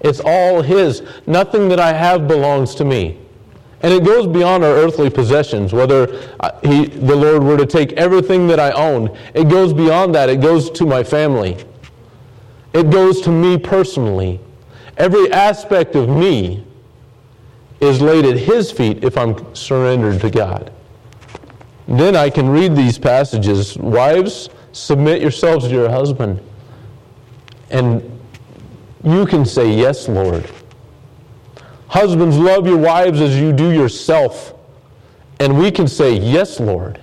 It's 0.00 0.20
all 0.20 0.62
His. 0.62 1.02
Nothing 1.26 1.68
that 1.68 1.80
I 1.80 1.92
have 1.92 2.28
belongs 2.28 2.74
to 2.76 2.84
me. 2.84 3.18
And 3.82 3.92
it 3.92 4.04
goes 4.04 4.26
beyond 4.26 4.64
our 4.64 4.72
earthly 4.72 5.10
possessions, 5.10 5.72
whether 5.72 6.30
uh, 6.40 6.58
he, 6.62 6.86
the 6.86 7.14
Lord 7.14 7.42
were 7.42 7.56
to 7.56 7.66
take 7.66 7.92
everything 7.92 8.46
that 8.48 8.58
I 8.58 8.70
own. 8.72 9.16
It 9.34 9.48
goes 9.48 9.72
beyond 9.72 10.14
that. 10.14 10.28
It 10.28 10.40
goes 10.40 10.70
to 10.70 10.86
my 10.86 11.04
family. 11.04 11.56
It 12.72 12.90
goes 12.90 13.20
to 13.22 13.30
me 13.30 13.58
personally. 13.58 14.40
Every 14.96 15.30
aspect 15.30 15.94
of 15.94 16.08
me 16.08 16.64
is 17.80 18.00
laid 18.00 18.24
at 18.24 18.38
His 18.38 18.72
feet 18.72 19.04
if 19.04 19.18
I'm 19.18 19.54
surrendered 19.54 20.20
to 20.22 20.30
God. 20.30 20.72
Then 21.88 22.16
I 22.16 22.30
can 22.30 22.48
read 22.48 22.74
these 22.74 22.98
passages. 22.98 23.76
Wives, 23.78 24.48
submit 24.72 25.22
yourselves 25.22 25.66
to 25.66 25.70
your 25.70 25.88
husband. 25.88 26.40
And 27.70 28.02
you 29.04 29.26
can 29.26 29.44
say, 29.44 29.72
Yes, 29.72 30.08
Lord. 30.08 30.50
Husbands, 31.88 32.36
love 32.36 32.66
your 32.66 32.78
wives 32.78 33.20
as 33.20 33.38
you 33.38 33.52
do 33.52 33.70
yourself. 33.70 34.54
And 35.38 35.58
we 35.58 35.70
can 35.70 35.86
say, 35.86 36.16
Yes, 36.16 36.58
Lord. 36.58 37.00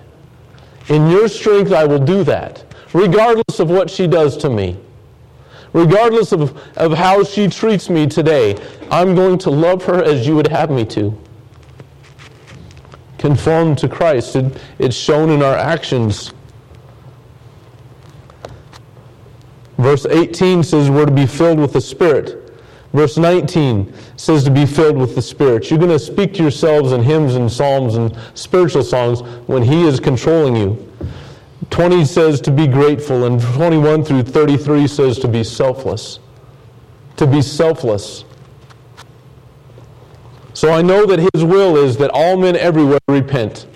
In 0.89 1.09
your 1.09 1.29
strength, 1.29 1.71
I 1.71 1.85
will 1.85 2.03
do 2.03 2.25
that, 2.25 2.65
regardless 2.93 3.59
of 3.59 3.69
what 3.69 3.89
she 3.89 4.05
does 4.05 4.35
to 4.37 4.49
me. 4.49 4.77
Regardless 5.71 6.33
of, 6.33 6.57
of 6.77 6.93
how 6.93 7.23
she 7.23 7.47
treats 7.47 7.89
me 7.89 8.05
today, 8.05 8.61
I'm 8.91 9.15
going 9.15 9.39
to 9.39 9.49
love 9.49 9.83
her 9.85 10.03
as 10.03 10.27
you 10.27 10.35
would 10.35 10.47
have 10.47 10.69
me 10.69 10.85
to. 10.87 11.17
Conform 13.23 13.73
to 13.77 13.87
Christ. 13.87 14.35
It, 14.35 14.61
it's 14.79 14.97
shown 14.97 15.29
in 15.29 15.41
our 15.41 15.55
actions. 15.55 16.33
Verse 19.77 20.05
18 20.05 20.61
says 20.61 20.89
we're 20.89 21.05
to 21.05 21.11
be 21.13 21.25
filled 21.25 21.57
with 21.57 21.71
the 21.71 21.79
Spirit. 21.79 22.53
Verse 22.91 23.15
19 23.15 23.93
says 24.17 24.43
to 24.43 24.51
be 24.51 24.65
filled 24.65 24.97
with 24.97 25.15
the 25.15 25.21
Spirit. 25.21 25.69
You're 25.69 25.79
going 25.79 25.89
to 25.89 25.99
speak 25.99 26.33
to 26.33 26.41
yourselves 26.41 26.91
in 26.91 27.01
hymns 27.01 27.35
and 27.35 27.49
psalms 27.49 27.95
and 27.95 28.13
spiritual 28.33 28.83
songs 28.83 29.21
when 29.47 29.63
He 29.63 29.87
is 29.87 30.01
controlling 30.01 30.57
you. 30.57 30.91
20 31.69 32.03
says 32.03 32.41
to 32.41 32.51
be 32.51 32.67
grateful, 32.67 33.23
and 33.23 33.39
21 33.39 34.03
through 34.03 34.23
33 34.23 34.85
says 34.85 35.17
to 35.19 35.29
be 35.29 35.45
selfless. 35.45 36.19
To 37.15 37.25
be 37.25 37.41
selfless. 37.41 38.25
So 40.53 40.71
I 40.71 40.81
know 40.81 41.05
that 41.05 41.19
His 41.33 41.43
will 41.43 41.77
is 41.77 41.97
that 41.97 42.11
all 42.13 42.37
men 42.37 42.55
everywhere 42.55 42.99
repent. 43.07 43.67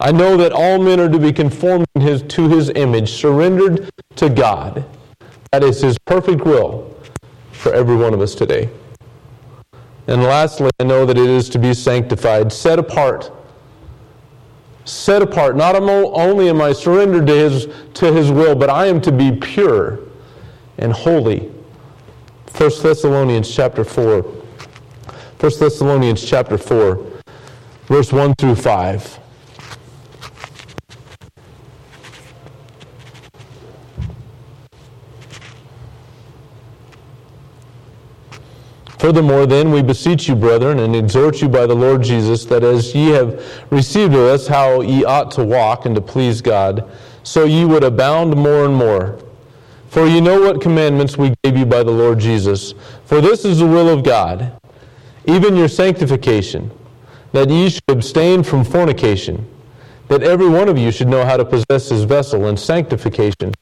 I 0.00 0.12
know 0.12 0.36
that 0.36 0.52
all 0.52 0.78
men 0.78 1.00
are 1.00 1.08
to 1.08 1.18
be 1.18 1.32
conformed 1.32 1.86
his, 1.98 2.22
to 2.22 2.48
His 2.48 2.70
image, 2.70 3.10
surrendered 3.10 3.90
to 4.16 4.28
God. 4.28 4.84
That 5.52 5.64
is 5.64 5.80
His 5.80 5.98
perfect 5.98 6.44
will 6.44 6.96
for 7.52 7.72
every 7.74 7.96
one 7.96 8.14
of 8.14 8.20
us 8.20 8.34
today. 8.34 8.70
And 10.06 10.22
lastly, 10.22 10.70
I 10.80 10.84
know 10.84 11.04
that 11.04 11.18
it 11.18 11.28
is 11.28 11.50
to 11.50 11.58
be 11.58 11.74
sanctified, 11.74 12.50
set 12.50 12.78
apart. 12.78 13.30
Set 14.86 15.20
apart. 15.20 15.54
Not 15.54 15.76
only 15.76 16.48
am 16.48 16.62
I 16.62 16.72
surrendered 16.72 17.26
to 17.26 17.34
his, 17.34 17.68
to 17.94 18.10
his 18.10 18.32
will, 18.32 18.54
but 18.54 18.70
I 18.70 18.86
am 18.86 19.02
to 19.02 19.12
be 19.12 19.32
pure 19.32 20.00
and 20.78 20.92
holy. 20.92 21.40
1 22.56 22.70
Thessalonians 22.82 23.54
chapter 23.54 23.84
4. 23.84 24.38
1 25.40 25.52
Thessalonians 25.60 26.24
chapter 26.24 26.58
4, 26.58 27.22
verse 27.86 28.12
1 28.12 28.34
through 28.34 28.56
5. 28.56 29.20
Furthermore, 38.98 39.46
then, 39.46 39.70
we 39.70 39.80
beseech 39.80 40.28
you, 40.28 40.34
brethren, 40.34 40.80
and 40.80 40.96
exhort 40.96 41.40
you 41.40 41.48
by 41.48 41.66
the 41.66 41.76
Lord 41.76 42.02
Jesus, 42.02 42.44
that 42.46 42.64
as 42.64 42.92
ye 42.92 43.10
have 43.10 43.40
received 43.70 44.14
of 44.14 44.22
us 44.22 44.48
how 44.48 44.80
ye 44.80 45.04
ought 45.04 45.30
to 45.30 45.44
walk 45.44 45.86
and 45.86 45.94
to 45.94 46.00
please 46.00 46.42
God, 46.42 46.90
so 47.22 47.44
ye 47.44 47.64
would 47.64 47.84
abound 47.84 48.34
more 48.34 48.64
and 48.64 48.74
more. 48.74 49.20
For 49.88 50.04
ye 50.04 50.20
know 50.20 50.40
what 50.40 50.60
commandments 50.60 51.16
we 51.16 51.32
gave 51.44 51.56
you 51.56 51.64
by 51.64 51.84
the 51.84 51.92
Lord 51.92 52.18
Jesus. 52.18 52.74
For 53.04 53.20
this 53.20 53.44
is 53.44 53.60
the 53.60 53.66
will 53.66 53.88
of 53.88 54.02
God, 54.02 54.57
even 55.28 55.54
your 55.54 55.68
sanctification, 55.68 56.70
that 57.32 57.50
ye 57.50 57.68
should 57.68 57.82
abstain 57.88 58.42
from 58.42 58.64
fornication, 58.64 59.46
that 60.08 60.22
every 60.22 60.48
one 60.48 60.68
of 60.68 60.78
you 60.78 60.90
should 60.90 61.08
know 61.08 61.24
how 61.24 61.36
to 61.36 61.44
possess 61.44 61.90
his 61.90 62.04
vessel 62.04 62.46
in 62.46 62.56
sanctification. 62.56 63.52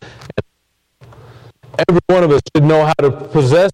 Every 1.89 2.01
one 2.07 2.23
of 2.23 2.31
us 2.31 2.41
should 2.55 2.65
know 2.65 2.87
how 2.87 2.95
to 2.95 3.11
possess 3.11 3.73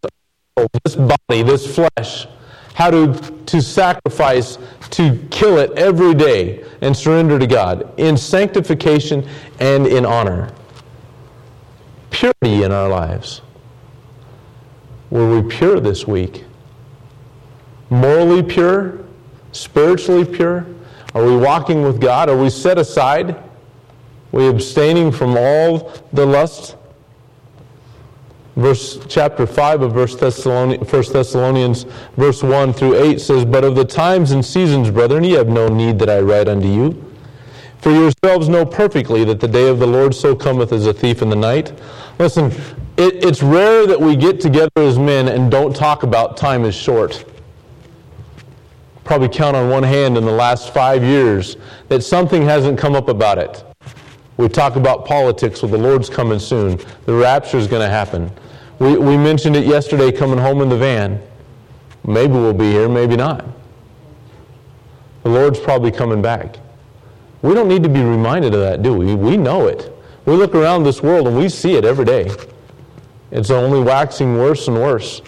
this 0.84 0.96
body, 0.96 1.42
this 1.42 1.72
flesh, 1.72 2.26
how 2.74 2.90
to, 2.90 3.14
to 3.46 3.60
sacrifice, 3.60 4.56
to 4.90 5.18
kill 5.30 5.58
it 5.58 5.70
every 5.72 6.14
day 6.14 6.64
and 6.80 6.96
surrender 6.96 7.38
to 7.38 7.46
God 7.46 7.92
in 7.98 8.16
sanctification 8.16 9.28
and 9.60 9.86
in 9.86 10.06
honor. 10.06 10.50
Purity 12.10 12.62
in 12.62 12.72
our 12.72 12.88
lives. 12.88 13.42
Were 15.10 15.40
we 15.40 15.48
pure 15.48 15.78
this 15.78 16.06
week? 16.06 16.44
Morally 17.92 18.42
pure? 18.42 19.04
Spiritually 19.52 20.24
pure? 20.24 20.66
Are 21.14 21.22
we 21.22 21.36
walking 21.36 21.82
with 21.82 22.00
God? 22.00 22.30
Are 22.30 22.36
we 22.36 22.48
set 22.48 22.78
aside? 22.78 23.32
Are 23.32 23.42
we 24.32 24.48
abstaining 24.48 25.12
from 25.12 25.36
all 25.36 25.92
the 26.12 26.24
lust? 26.24 26.76
verse 28.56 28.98
chapter 29.08 29.46
5 29.46 29.82
of 29.82 29.92
verse 29.92 30.14
Thessalonians, 30.14 30.90
1 30.90 31.02
Thessalonians 31.12 31.84
verse 32.16 32.42
1 32.42 32.72
through 32.72 33.02
8 33.02 33.20
says, 33.20 33.44
But 33.44 33.64
of 33.64 33.74
the 33.74 33.84
times 33.84 34.30
and 34.30 34.44
seasons, 34.44 34.90
brethren, 34.90 35.24
ye 35.24 35.32
have 35.32 35.48
no 35.48 35.68
need 35.68 35.98
that 35.98 36.08
I 36.08 36.20
write 36.20 36.48
unto 36.48 36.68
you. 36.68 37.12
For 37.78 37.90
yourselves 37.90 38.48
know 38.48 38.64
perfectly 38.64 39.24
that 39.24 39.40
the 39.40 39.48
day 39.48 39.68
of 39.68 39.80
the 39.80 39.86
Lord 39.86 40.14
so 40.14 40.34
cometh 40.34 40.72
as 40.72 40.86
a 40.86 40.94
thief 40.94 41.20
in 41.20 41.28
the 41.28 41.36
night. 41.36 41.72
Listen, 42.18 42.52
it, 42.96 43.24
it's 43.24 43.42
rare 43.42 43.86
that 43.86 44.00
we 44.00 44.16
get 44.16 44.40
together 44.40 44.70
as 44.76 44.98
men 44.98 45.28
and 45.28 45.50
don't 45.50 45.74
talk 45.74 46.02
about 46.02 46.38
time 46.38 46.64
is 46.64 46.74
short. 46.74 47.24
Probably 49.04 49.28
count 49.28 49.56
on 49.56 49.68
one 49.68 49.82
hand 49.82 50.16
in 50.16 50.24
the 50.24 50.32
last 50.32 50.72
five 50.72 51.02
years 51.02 51.56
that 51.88 52.02
something 52.02 52.42
hasn't 52.42 52.78
come 52.78 52.94
up 52.94 53.08
about 53.08 53.38
it. 53.38 53.64
We 54.36 54.48
talk 54.48 54.76
about 54.76 55.04
politics, 55.04 55.62
well, 55.62 55.70
the 55.70 55.78
Lord's 55.78 56.08
coming 56.08 56.38
soon. 56.38 56.80
The 57.06 57.14
rapture 57.14 57.58
is 57.58 57.66
going 57.66 57.82
to 57.82 57.88
happen. 57.88 58.30
We, 58.78 58.96
we 58.96 59.16
mentioned 59.16 59.56
it 59.56 59.66
yesterday 59.66 60.10
coming 60.10 60.38
home 60.38 60.62
in 60.62 60.68
the 60.68 60.76
van. 60.76 61.20
Maybe 62.04 62.32
we'll 62.32 62.52
be 62.52 62.70
here, 62.70 62.88
maybe 62.88 63.16
not. 63.16 63.44
The 65.22 65.28
Lord's 65.28 65.60
probably 65.60 65.92
coming 65.92 66.22
back. 66.22 66.56
We 67.42 67.54
don't 67.54 67.68
need 67.68 67.82
to 67.82 67.88
be 67.88 68.02
reminded 68.02 68.54
of 68.54 68.60
that, 68.60 68.82
do 68.82 68.94
we? 68.94 69.14
We 69.14 69.36
know 69.36 69.66
it. 69.66 69.92
We 70.26 70.34
look 70.34 70.54
around 70.54 70.84
this 70.84 71.02
world 71.02 71.26
and 71.26 71.36
we 71.36 71.48
see 71.48 71.74
it 71.74 71.84
every 71.84 72.04
day. 72.04 72.30
It's 73.30 73.50
only 73.50 73.80
waxing 73.80 74.38
worse 74.38 74.68
and 74.68 74.76
worse. 74.76 75.22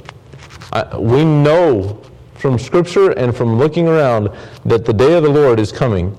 I, 0.72 0.96
we 0.96 1.24
know 1.24 2.00
from 2.34 2.58
Scripture 2.58 3.12
and 3.12 3.34
from 3.34 3.58
looking 3.58 3.88
around 3.88 4.28
that 4.64 4.84
the 4.84 4.92
day 4.92 5.14
of 5.14 5.22
the 5.22 5.30
Lord 5.30 5.58
is 5.60 5.72
coming. 5.72 6.16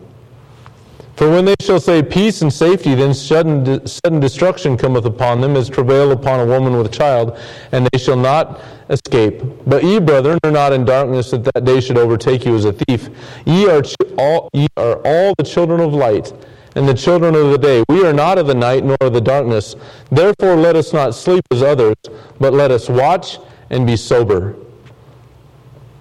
For 1.15 1.29
when 1.29 1.45
they 1.45 1.55
shall 1.61 1.79
say 1.79 2.03
peace 2.03 2.41
and 2.41 2.51
safety, 2.51 2.93
then 2.93 3.13
sudden, 3.13 3.87
sudden 3.87 4.19
destruction 4.19 4.75
cometh 4.75 5.05
upon 5.05 5.39
them, 5.39 5.55
as 5.55 5.69
travail 5.69 6.11
upon 6.11 6.41
a 6.41 6.45
woman 6.45 6.75
with 6.75 6.87
a 6.87 6.89
child, 6.89 7.39
and 7.71 7.87
they 7.91 7.97
shall 7.97 8.17
not 8.17 8.59
escape. 8.89 9.41
But 9.65 9.83
ye, 9.85 9.99
brethren, 9.99 10.39
are 10.43 10.51
not 10.51 10.73
in 10.73 10.83
darkness, 10.83 11.31
that 11.31 11.45
that 11.45 11.63
day 11.63 11.79
should 11.79 11.97
overtake 11.97 12.45
you 12.45 12.55
as 12.55 12.65
a 12.65 12.73
thief. 12.73 13.09
Ye 13.45 13.69
are, 13.69 13.81
all, 14.17 14.49
ye 14.51 14.67
are 14.75 14.97
all 15.05 15.33
the 15.37 15.45
children 15.45 15.79
of 15.79 15.93
light, 15.93 16.33
and 16.75 16.85
the 16.85 16.93
children 16.93 17.33
of 17.33 17.49
the 17.49 17.57
day. 17.57 17.85
We 17.87 18.05
are 18.05 18.11
not 18.11 18.37
of 18.37 18.47
the 18.47 18.55
night 18.55 18.83
nor 18.83 18.97
of 18.99 19.13
the 19.13 19.21
darkness. 19.21 19.77
Therefore, 20.11 20.57
let 20.57 20.75
us 20.75 20.91
not 20.91 21.15
sleep 21.15 21.45
as 21.49 21.63
others, 21.63 21.95
but 22.41 22.51
let 22.51 22.71
us 22.71 22.89
watch 22.89 23.39
and 23.69 23.87
be 23.87 23.95
sober. 23.95 24.57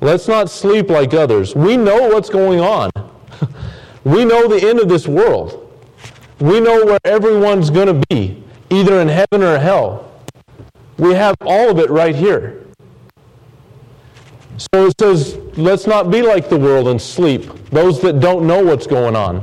Let's 0.05 0.29
not 0.29 0.51
sleep 0.51 0.91
like 0.91 1.15
others. 1.15 1.55
We 1.55 1.79
know 1.79 2.09
what's 2.09 2.29
going 2.29 2.61
on. 2.61 2.91
we 4.05 4.27
know 4.27 4.47
the 4.47 4.69
end 4.69 4.79
of 4.79 4.87
this 4.87 5.09
world. 5.09 5.75
We 6.41 6.61
know 6.61 6.85
where 6.85 6.99
everyone's 7.05 7.71
going 7.71 7.87
to 7.87 8.07
be, 8.11 8.45
either 8.69 9.01
in 9.01 9.09
heaven 9.09 9.43
or 9.43 9.59
hell. 9.59 10.13
We 10.99 11.15
have 11.15 11.37
all 11.41 11.71
of 11.71 11.79
it 11.79 11.89
right 11.89 12.15
here. 12.15 12.67
So 14.59 14.89
it 14.89 14.95
says, 15.01 15.37
let's 15.57 15.87
not 15.87 16.11
be 16.11 16.21
like 16.21 16.51
the 16.51 16.59
world 16.59 16.89
and 16.89 17.01
sleep, 17.01 17.71
those 17.71 18.03
that 18.03 18.21
don't 18.21 18.47
know 18.47 18.63
what's 18.63 18.87
going 18.87 19.17
on. 19.17 19.43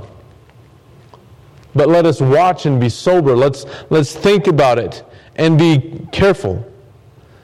But 1.74 1.89
let 1.89 2.06
us 2.06 2.21
watch 2.21 2.67
and 2.67 2.80
be 2.80 2.89
sober. 2.89 3.36
Let's, 3.36 3.65
let's 3.89 4.13
think 4.13 4.45
about 4.45 4.78
it 4.78 5.04
and 5.38 5.58
be 5.58 6.06
careful. 6.12 6.70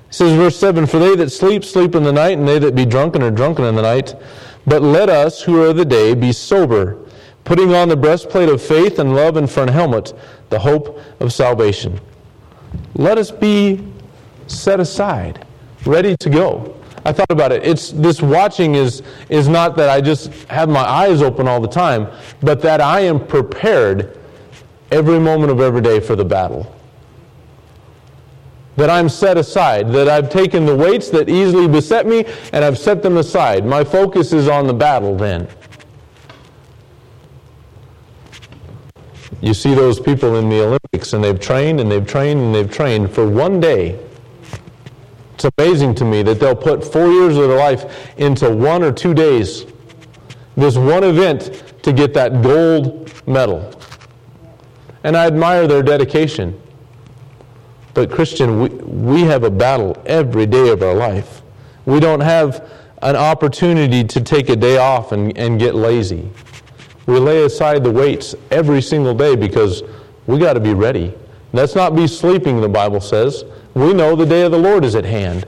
It 0.10 0.14
says, 0.14 0.34
verse 0.34 0.58
7 0.58 0.86
For 0.86 1.00
they 1.00 1.16
that 1.16 1.32
sleep, 1.32 1.64
sleep 1.64 1.96
in 1.96 2.04
the 2.04 2.14
night, 2.14 2.38
and 2.38 2.48
they 2.48 2.60
that 2.60 2.76
be 2.76 2.86
drunken 2.86 3.22
are 3.24 3.32
drunken 3.32 3.66
in 3.66 3.76
the 3.76 3.82
night. 3.82 4.16
But 4.66 4.82
let 4.82 5.10
us, 5.10 5.42
who 5.42 5.62
are 5.64 5.74
the 5.74 5.86
day, 5.86 6.14
be 6.14 6.32
sober, 6.32 6.98
putting 7.44 7.74
on 7.74 7.90
the 7.90 7.96
breastplate 7.96 8.50
of 8.50 8.62
faith 8.62 9.00
and 9.00 9.16
love, 9.16 9.38
and 9.38 9.50
for 9.50 9.64
an 9.64 9.70
helmet, 9.70 10.14
the 10.50 10.60
hope 10.60 11.00
of 11.20 11.34
salvation. 11.34 12.00
Let 12.96 13.18
us 13.18 13.32
be 13.32 13.86
set 14.48 14.80
aside, 14.80 15.46
ready 15.86 16.16
to 16.18 16.30
go. 16.30 16.74
I 17.06 17.14
thought 17.14 17.32
about 17.32 17.54
it. 17.54 17.66
It's 17.66 17.92
this 17.92 18.22
watching 18.22 18.76
is 18.76 19.02
is 19.30 19.48
not 19.48 19.78
that 19.78 19.90
I 19.90 20.02
just 20.02 20.34
have 20.50 20.68
my 20.68 20.82
eyes 20.82 21.22
open 21.22 21.48
all 21.48 21.62
the 21.62 21.68
time, 21.70 22.10
but 22.42 22.62
that 22.64 22.82
I 22.82 23.00
am 23.02 23.26
prepared 23.26 24.18
every 24.92 25.20
moment 25.20 25.52
of 25.52 25.62
every 25.62 25.82
day 25.82 26.02
for 26.02 26.18
the 26.18 26.26
battle. 26.26 26.77
That 28.78 28.90
I'm 28.90 29.10
set 29.10 29.38
aside, 29.38 29.92
that 29.92 30.08
I've 30.08 30.30
taken 30.30 30.66
the 30.66 30.76
weights 30.76 31.10
that 31.10 31.30
easily 31.30 31.68
beset 31.68 32.08
me 32.08 32.26
and 32.54 32.64
I've 32.64 32.78
set 32.78 33.04
them 33.04 33.18
aside. 33.18 33.66
My 33.66 33.84
focus 33.84 34.34
is 34.34 34.48
on 34.48 34.66
the 34.66 34.74
battle 34.74 35.16
then. 35.16 35.48
You 39.42 39.54
see 39.54 39.76
those 39.76 40.00
people 40.00 40.38
in 40.38 40.50
the 40.50 40.64
Olympics 40.64 41.14
and 41.14 41.24
they've 41.24 41.40
trained 41.40 41.80
and 41.80 41.92
they've 41.92 42.08
trained 42.08 42.40
and 42.40 42.56
they've 42.56 42.72
trained 42.72 43.12
for 43.12 43.28
one 43.28 43.60
day 43.60 44.00
it's 45.38 45.46
amazing 45.60 45.94
to 45.96 46.04
me 46.04 46.24
that 46.24 46.40
they'll 46.40 46.56
put 46.56 46.84
four 46.84 47.12
years 47.12 47.38
of 47.38 47.48
their 47.48 47.60
life 47.60 48.18
into 48.18 48.50
one 48.50 48.82
or 48.82 48.92
two 48.92 49.14
days, 49.14 49.68
this 50.56 50.76
one 50.76 51.04
event, 51.04 51.64
to 51.84 51.94
get 51.94 52.12
that 52.16 52.42
gold 52.42 53.14
medal. 53.28 53.72
And 55.04 55.16
I 55.16 55.28
admire 55.28 55.68
their 55.68 55.84
dedication. 55.84 56.60
But, 57.98 58.12
Christian, 58.12 58.62
we, 58.62 58.70
we 58.70 59.22
have 59.22 59.44
a 59.44 59.50
battle 59.50 60.00
every 60.06 60.46
day 60.46 60.70
of 60.70 60.84
our 60.84 60.94
life. 60.94 61.42
We 61.88 62.00
don't 62.00 62.20
have 62.20 62.70
an 63.02 63.16
opportunity 63.16 64.04
to 64.04 64.22
take 64.22 64.50
a 64.50 64.56
day 64.56 64.78
off 64.78 65.14
and, 65.14 65.36
and 65.36 65.60
get 65.60 65.74
lazy. 65.74 66.30
We 67.08 67.18
lay 67.18 67.44
aside 67.44 67.84
the 67.84 67.90
weights 67.90 68.36
every 68.52 68.84
single 68.84 69.16
day 69.16 69.36
because 69.36 69.82
we 70.28 70.38
got 70.38 70.54
to 70.54 70.60
be 70.60 70.76
ready. 70.76 71.12
Let's 71.54 71.74
not 71.74 71.96
be 71.96 72.06
sleeping, 72.06 72.62
the 72.62 72.70
Bible 72.70 73.02
says. 73.02 73.44
We 73.74 73.96
know 73.96 74.16
the 74.16 74.28
day 74.28 74.44
of 74.44 74.52
the 74.52 74.60
Lord 74.60 74.86
is 74.86 74.94
at 74.94 75.04
hand. 75.04 75.48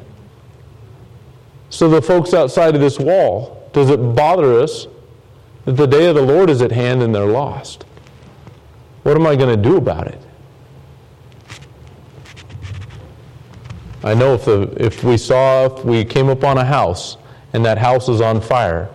So, 1.69 1.87
the 1.87 2.01
folks 2.01 2.33
outside 2.33 2.73
of 2.73 2.81
this 2.81 2.97
wall, 2.97 3.69
does 3.73 3.91
it 3.91 3.97
bother 4.15 4.59
us 4.59 4.87
that 5.65 5.73
the 5.73 5.85
day 5.85 6.07
of 6.07 6.15
the 6.15 6.23
Lord 6.23 6.49
is 6.49 6.63
at 6.63 6.71
hand 6.71 7.03
and 7.03 7.13
they're 7.13 7.27
lost? 7.27 7.85
What 9.03 9.15
am 9.15 9.27
I 9.27 9.35
going 9.35 9.55
to 9.55 9.69
do 9.69 9.77
about 9.77 10.07
it? 10.07 10.19
I 14.03 14.13
know 14.13 14.33
if, 14.33 14.45
the, 14.45 14.73
if 14.77 15.03
we 15.03 15.17
saw, 15.17 15.65
if 15.65 15.83
we 15.83 16.05
came 16.05 16.29
upon 16.29 16.57
a 16.57 16.63
house 16.63 17.17
and 17.53 17.65
that 17.65 17.77
house 17.77 18.07
is 18.07 18.21
on 18.21 18.39
fire 18.39 18.89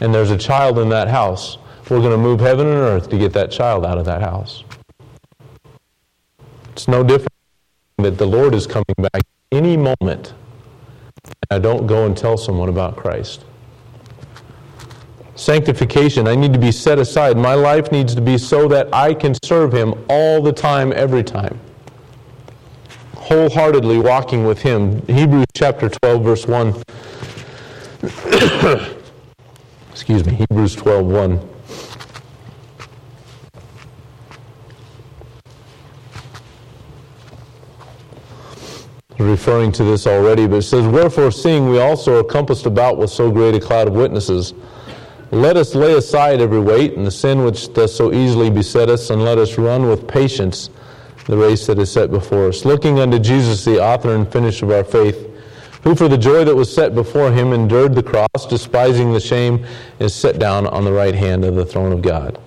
and 0.00 0.14
there's 0.14 0.30
a 0.30 0.38
child 0.38 0.78
in 0.78 0.88
that 0.88 1.08
house, 1.08 1.58
we're 1.90 2.00
going 2.00 2.12
to 2.12 2.18
move 2.18 2.40
heaven 2.40 2.66
and 2.66 2.76
earth 2.76 3.08
to 3.10 3.18
get 3.18 3.32
that 3.32 3.50
child 3.50 3.84
out 3.84 3.98
of 3.98 4.04
that 4.06 4.20
house. 4.20 4.64
It's 6.72 6.88
no 6.88 7.02
different 7.02 7.32
that 7.98 8.16
the 8.16 8.26
Lord 8.26 8.54
is 8.54 8.66
coming 8.66 8.84
back 8.98 9.22
any 9.52 9.76
moment. 9.76 10.34
I 11.50 11.58
don't 11.58 11.86
go 11.86 12.06
and 12.06 12.16
tell 12.16 12.36
someone 12.36 12.68
about 12.68 12.96
Christ. 12.96 13.44
Sanctification, 15.34 16.26
I 16.26 16.34
need 16.34 16.52
to 16.52 16.58
be 16.58 16.72
set 16.72 16.98
aside. 16.98 17.36
My 17.36 17.54
life 17.54 17.92
needs 17.92 18.14
to 18.14 18.20
be 18.20 18.38
so 18.38 18.68
that 18.68 18.92
I 18.94 19.14
can 19.14 19.34
serve 19.44 19.72
Him 19.72 19.94
all 20.08 20.42
the 20.42 20.52
time, 20.52 20.92
every 20.92 21.22
time. 21.22 21.60
Wholeheartedly 23.28 23.98
walking 23.98 24.44
with 24.46 24.62
Him. 24.62 25.02
Hebrews 25.06 25.44
chapter 25.52 25.90
12, 25.90 26.24
verse 26.24 26.46
1. 26.46 26.82
Excuse 29.90 30.24
me, 30.24 30.32
Hebrews 30.32 30.74
12, 30.76 31.06
1. 31.06 31.48
referring 39.18 39.72
to 39.72 39.84
this 39.84 40.06
already, 40.06 40.46
but 40.46 40.56
it 40.56 40.62
says, 40.62 40.86
Wherefore, 40.86 41.30
seeing 41.30 41.68
we 41.68 41.78
also 41.78 42.20
are 42.20 42.24
compassed 42.24 42.64
about 42.64 42.96
with 42.96 43.10
so 43.10 43.30
great 43.30 43.54
a 43.54 43.60
cloud 43.60 43.88
of 43.88 43.94
witnesses, 43.94 44.54
let 45.32 45.58
us 45.58 45.74
lay 45.74 45.92
aside 45.98 46.40
every 46.40 46.60
weight 46.60 46.94
and 46.94 47.06
the 47.06 47.10
sin 47.10 47.44
which 47.44 47.70
does 47.74 47.94
so 47.94 48.10
easily 48.10 48.48
beset 48.48 48.88
us, 48.88 49.10
and 49.10 49.22
let 49.22 49.36
us 49.36 49.58
run 49.58 49.86
with 49.86 50.08
patience 50.08 50.70
the 51.28 51.36
race 51.36 51.66
that 51.66 51.78
is 51.78 51.92
set 51.92 52.10
before 52.10 52.48
us, 52.48 52.64
looking 52.64 52.98
unto 52.98 53.18
Jesus, 53.18 53.64
the 53.64 53.80
author 53.80 54.14
and 54.14 54.30
finisher 54.32 54.64
of 54.64 54.72
our 54.72 54.84
faith, 54.84 55.26
who 55.84 55.94
for 55.94 56.08
the 56.08 56.18
joy 56.18 56.42
that 56.44 56.56
was 56.56 56.74
set 56.74 56.94
before 56.94 57.30
him 57.30 57.52
endured 57.52 57.94
the 57.94 58.02
cross, 58.02 58.46
despising 58.48 59.12
the 59.12 59.20
shame, 59.20 59.64
is 60.00 60.14
set 60.14 60.38
down 60.38 60.66
on 60.66 60.84
the 60.84 60.92
right 60.92 61.14
hand 61.14 61.44
of 61.44 61.54
the 61.54 61.64
throne 61.64 61.92
of 61.92 62.02
God. 62.02 62.40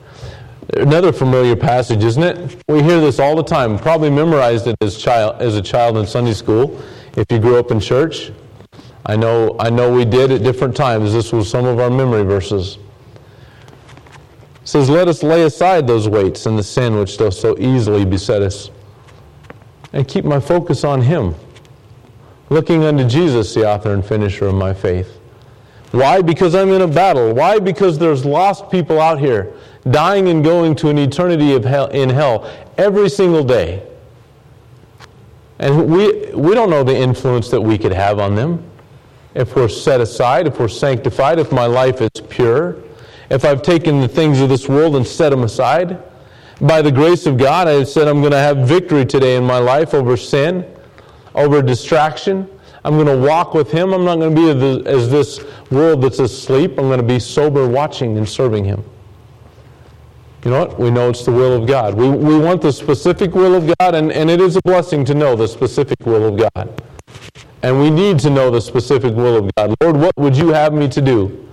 Another 0.73 1.11
familiar 1.11 1.55
passage, 1.55 2.03
isn't 2.03 2.23
it? 2.23 2.63
We 2.67 2.81
hear 2.81 2.99
this 2.99 3.19
all 3.19 3.35
the 3.35 3.43
time. 3.43 3.77
Probably 3.77 4.09
memorized 4.09 4.67
it 4.67 4.75
as 4.81 4.97
child 4.97 5.41
as 5.41 5.55
a 5.55 5.61
child 5.61 5.97
in 5.97 6.07
Sunday 6.07 6.33
school. 6.33 6.81
If 7.15 7.25
you 7.29 7.39
grew 7.39 7.57
up 7.57 7.71
in 7.71 7.79
church, 7.79 8.31
I 9.05 9.15
know 9.15 9.55
I 9.59 9.69
know 9.69 9.93
we 9.93 10.05
did 10.05 10.31
at 10.31 10.43
different 10.43 10.75
times. 10.75 11.13
This 11.13 11.33
was 11.33 11.49
some 11.49 11.65
of 11.65 11.79
our 11.79 11.89
memory 11.89 12.23
verses. 12.23 12.77
Says, 14.71 14.89
"Let 14.89 15.09
us 15.09 15.21
lay 15.21 15.43
aside 15.43 15.85
those 15.85 16.07
weights 16.07 16.45
and 16.45 16.57
the 16.57 16.63
sin 16.63 16.97
which 16.97 17.17
does 17.17 17.37
so 17.37 17.57
easily 17.59 18.05
beset 18.05 18.41
us, 18.41 18.71
and 19.91 20.07
keep 20.07 20.23
my 20.23 20.39
focus 20.39 20.85
on 20.85 21.01
Him, 21.01 21.35
looking 22.49 22.85
unto 22.85 23.03
Jesus, 23.03 23.53
the 23.53 23.69
author 23.69 23.91
and 23.93 24.05
finisher 24.05 24.45
of 24.45 24.55
my 24.55 24.73
faith." 24.73 25.19
Why? 25.91 26.21
Because 26.21 26.55
I'm 26.55 26.69
in 26.69 26.83
a 26.83 26.87
battle. 26.87 27.33
Why? 27.33 27.59
Because 27.59 27.99
there's 27.99 28.23
lost 28.23 28.69
people 28.69 29.01
out 29.01 29.19
here 29.19 29.51
dying 29.89 30.29
and 30.29 30.41
going 30.41 30.75
to 30.75 30.87
an 30.87 30.97
eternity 30.97 31.53
of 31.53 31.65
hell, 31.65 31.87
in 31.87 32.09
hell 32.09 32.45
every 32.77 33.09
single 33.09 33.43
day. 33.43 33.83
And 35.59 35.91
we, 35.91 36.31
we 36.33 36.55
don't 36.55 36.69
know 36.69 36.85
the 36.85 36.95
influence 36.95 37.49
that 37.49 37.59
we 37.59 37.77
could 37.77 37.91
have 37.91 38.19
on 38.19 38.35
them. 38.35 38.63
If 39.35 39.53
we're 39.53 39.67
set 39.67 39.99
aside, 39.99 40.47
if 40.47 40.61
we're 40.61 40.69
sanctified, 40.69 41.39
if 41.39 41.51
my 41.51 41.65
life 41.65 41.99
is 41.99 42.21
pure, 42.29 42.77
if 43.31 43.45
I've 43.45 43.61
taken 43.61 44.01
the 44.01 44.09
things 44.09 44.41
of 44.41 44.49
this 44.49 44.67
world 44.67 44.97
and 44.97 45.07
set 45.07 45.29
them 45.29 45.43
aside. 45.43 46.03
By 46.59 46.81
the 46.81 46.91
grace 46.91 47.25
of 47.25 47.37
God, 47.37 47.67
I've 47.67 47.87
said 47.87 48.09
I'm 48.09 48.19
going 48.19 48.33
to 48.33 48.37
have 48.37 48.67
victory 48.67 49.05
today 49.05 49.37
in 49.37 49.43
my 49.45 49.57
life 49.57 49.93
over 49.93 50.17
sin, 50.17 50.65
over 51.33 51.61
distraction. 51.61 52.47
I'm 52.83 52.95
going 52.95 53.07
to 53.07 53.17
walk 53.17 53.53
with 53.53 53.71
Him. 53.71 53.93
I'm 53.93 54.03
not 54.03 54.17
going 54.17 54.35
to 54.35 54.83
be 54.83 54.89
as 54.89 55.09
this 55.09 55.43
world 55.71 56.03
that's 56.03 56.19
asleep. 56.19 56.71
I'm 56.71 56.87
going 56.87 56.99
to 56.99 57.05
be 57.05 57.19
sober, 57.19 57.67
watching, 57.67 58.17
and 58.17 58.27
serving 58.27 58.65
Him. 58.65 58.83
You 60.43 60.51
know 60.51 60.65
what? 60.65 60.77
We 60.77 60.91
know 60.91 61.09
it's 61.09 61.23
the 61.23 61.31
will 61.31 61.61
of 61.61 61.67
God. 61.67 61.93
We, 61.93 62.09
we 62.09 62.37
want 62.37 62.61
the 62.61 62.73
specific 62.73 63.33
will 63.33 63.55
of 63.55 63.73
God, 63.79 63.95
and, 63.95 64.11
and 64.11 64.29
it 64.29 64.41
is 64.41 64.57
a 64.57 64.61
blessing 64.63 65.05
to 65.05 65.13
know 65.13 65.37
the 65.37 65.47
specific 65.47 66.05
will 66.05 66.25
of 66.25 66.53
God. 66.53 66.83
And 67.63 67.79
we 67.79 67.89
need 67.89 68.19
to 68.19 68.29
know 68.29 68.51
the 68.51 68.61
specific 68.61 69.15
will 69.15 69.37
of 69.37 69.49
God. 69.55 69.73
Lord, 69.81 69.95
what 69.95 70.17
would 70.17 70.35
you 70.35 70.49
have 70.49 70.73
me 70.73 70.89
to 70.89 71.01
do? 71.01 71.47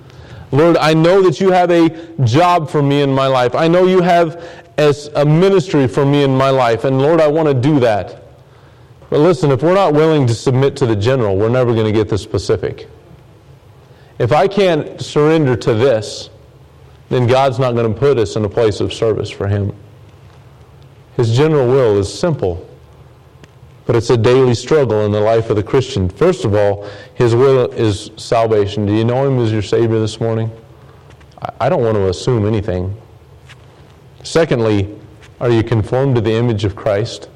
Lord, 0.51 0.77
I 0.79 0.95
know 0.95 1.23
that 1.23 1.41
you 1.41 1.51
have 1.51 1.71
a 1.71 1.91
job 2.25 2.71
for 2.71 2.83
me 2.83 3.03
in 3.03 3.13
my 3.15 3.27
life. 3.27 3.55
I 3.55 3.69
know 3.69 3.87
you 3.87 4.01
have 4.01 4.43
as 4.79 5.09
a 5.17 5.25
ministry 5.25 5.87
for 5.89 6.07
me 6.07 6.23
in 6.23 6.37
my 6.37 6.51
life. 6.51 6.85
And 6.85 7.03
Lord, 7.03 7.21
I 7.21 7.29
want 7.29 7.49
to 7.49 7.55
do 7.55 7.81
that. 7.81 8.23
But 9.11 9.21
listen, 9.21 9.51
if 9.51 9.63
we're 9.63 9.75
not 9.75 9.95
willing 9.95 10.27
to 10.27 10.35
submit 10.35 10.77
to 10.77 10.87
the 10.87 10.97
general, 10.97 11.37
we're 11.37 11.49
never 11.49 11.73
going 11.73 11.87
to 11.87 11.93
get 11.93 12.09
the 12.09 12.19
specific. 12.19 12.89
If 14.19 14.33
I 14.33 14.49
can't 14.49 15.01
surrender 15.01 15.57
to 15.57 15.75
this, 15.75 16.31
then 17.09 17.27
God's 17.27 17.59
not 17.59 17.75
going 17.75 17.93
to 17.93 17.99
put 17.99 18.19
us 18.19 18.37
in 18.37 18.45
a 18.45 18.49
place 18.49 18.81
of 18.81 18.93
service 18.93 19.31
for 19.31 19.47
Him. 19.47 19.75
His 21.17 21.37
general 21.37 21.67
will 21.67 21.99
is 21.99 22.13
simple, 22.13 22.68
but 23.89 23.97
it's 23.97 24.11
a 24.11 24.19
daily 24.19 24.55
struggle 24.55 25.07
in 25.07 25.13
the 25.13 25.21
life 25.21 25.49
of 25.49 25.57
the 25.57 25.63
Christian. 25.63 26.11
First 26.11 26.45
of 26.45 26.55
all, 26.55 26.87
His 27.15 27.35
will 27.35 27.71
is 27.73 28.11
salvation. 28.19 28.85
Do 28.85 28.93
you 28.93 29.03
know 29.03 29.27
Him 29.27 29.43
as 29.43 29.51
your 29.51 29.63
Savior 29.63 29.99
this 29.99 30.21
morning? 30.21 30.51
I 31.59 31.71
don't 31.71 31.83
want 31.83 31.95
to 31.95 32.11
assume 32.11 32.45
anything. 32.47 32.95
Secondly, 34.25 34.95
are 35.41 35.49
you 35.49 35.63
conformed 35.63 36.17
to 36.17 36.21
the 36.21 36.35
image 36.35 36.67
of 36.67 36.77
Christ? 36.77 37.31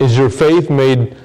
Is 0.00 0.18
your 0.18 0.28
faith 0.28 0.70
made, 0.70 1.16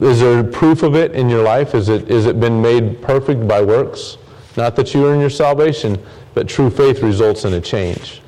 is 0.00 0.20
there 0.20 0.44
proof 0.44 0.84
of 0.84 0.94
it 0.94 1.10
in 1.10 1.28
your 1.28 1.42
life? 1.42 1.74
Is 1.74 1.88
it, 1.88 2.08
is 2.08 2.26
it 2.26 2.38
been 2.38 2.62
made 2.62 3.02
perfect 3.02 3.48
by 3.48 3.60
works? 3.62 4.16
Not 4.56 4.76
that 4.76 4.94
you 4.94 5.08
earn 5.08 5.18
your 5.18 5.28
salvation, 5.28 6.00
but 6.34 6.48
true 6.48 6.70
faith 6.70 7.02
results 7.02 7.44
in 7.44 7.54
a 7.54 7.60
change. 7.60 8.22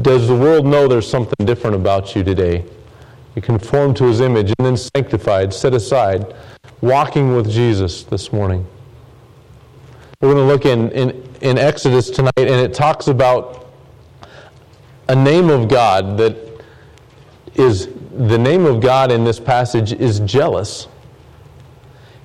Does 0.00 0.26
the 0.28 0.34
world 0.34 0.64
know 0.64 0.88
there's 0.88 1.06
something 1.06 1.44
different 1.44 1.76
about 1.76 2.16
you 2.16 2.24
today? 2.24 2.64
You 3.38 3.42
conform 3.42 3.94
to 3.94 4.04
his 4.06 4.20
image 4.20 4.52
and 4.58 4.66
then 4.66 4.76
sanctified, 4.76 5.54
set 5.54 5.72
aside, 5.72 6.34
walking 6.80 7.36
with 7.36 7.48
Jesus 7.48 8.02
this 8.02 8.32
morning. 8.32 8.66
We're 10.20 10.34
going 10.34 10.44
to 10.44 10.52
look 10.52 10.66
in, 10.66 10.90
in, 10.90 11.10
in 11.40 11.56
Exodus 11.56 12.10
tonight, 12.10 12.32
and 12.36 12.48
it 12.48 12.74
talks 12.74 13.06
about 13.06 13.68
a 15.08 15.14
name 15.14 15.50
of 15.50 15.68
God 15.68 16.18
that 16.18 16.36
is 17.54 17.86
the 18.12 18.38
name 18.38 18.66
of 18.66 18.80
God 18.80 19.12
in 19.12 19.22
this 19.22 19.38
passage 19.38 19.92
is 19.92 20.18
jealous. 20.18 20.88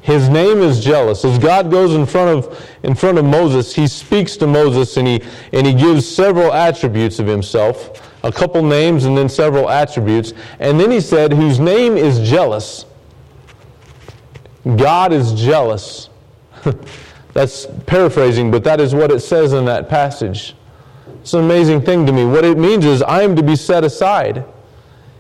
His 0.02 0.30
name 0.30 0.64
is 0.64 0.84
jealous. 0.84 1.24
As 1.24 1.38
God 1.38 1.70
goes 1.70 1.94
in 1.94 2.08
front 2.08 2.44
of 2.44 2.70
in 2.82 2.96
front 2.96 3.20
of 3.20 3.26
Moses, 3.26 3.76
he 3.76 3.86
speaks 3.86 4.36
to 4.38 4.48
Moses 4.48 4.98
and 4.98 5.08
he 5.08 5.22
and 5.52 5.68
he 5.68 5.76
gives 5.76 6.10
several 6.10 6.52
attributes 6.52 7.20
of 7.20 7.28
himself, 7.28 8.02
a 8.24 8.32
couple 8.32 8.64
names 8.64 9.06
and 9.06 9.18
then 9.18 9.28
several 9.30 9.70
attributes. 9.70 10.34
And 10.60 10.80
then 10.80 10.90
he 10.92 11.02
said, 11.02 11.34
whose 11.34 11.60
name 11.60 11.98
is 11.98 12.28
jealous. 12.28 12.86
God 14.78 15.12
is 15.12 15.34
jealous. 15.34 16.10
That's 17.34 17.66
paraphrasing, 17.86 18.52
but 18.52 18.64
that 18.64 18.80
is 18.80 18.96
what 18.96 19.12
it 19.12 19.20
says 19.20 19.54
in 19.54 19.66
that 19.66 19.90
passage. 19.90 20.56
It's 21.22 21.34
an 21.34 21.44
amazing 21.44 21.82
thing 21.82 22.06
to 22.06 22.14
me. 22.14 22.26
What 22.26 22.46
it 22.46 22.58
means 22.58 22.86
is 22.86 23.02
I 23.02 23.24
am 23.24 23.36
to 23.36 23.44
be 23.44 23.56
set 23.56 23.84
aside. 23.84 24.46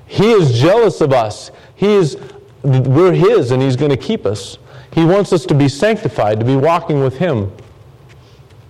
He 0.06 0.32
is 0.32 0.60
jealous 0.60 1.02
of 1.02 1.12
us. 1.12 1.52
He 1.76 1.94
is 1.94 2.18
we're 2.64 3.14
his 3.14 3.52
and 3.52 3.62
he's 3.62 3.76
going 3.76 3.92
to 3.92 3.98
keep 3.98 4.26
us. 4.26 4.58
He 4.94 5.04
wants 5.04 5.34
us 5.34 5.46
to 5.48 5.54
be 5.54 5.68
sanctified, 5.68 6.40
to 6.40 6.46
be 6.46 6.56
walking 6.56 7.04
with 7.04 7.18
him. 7.18 7.52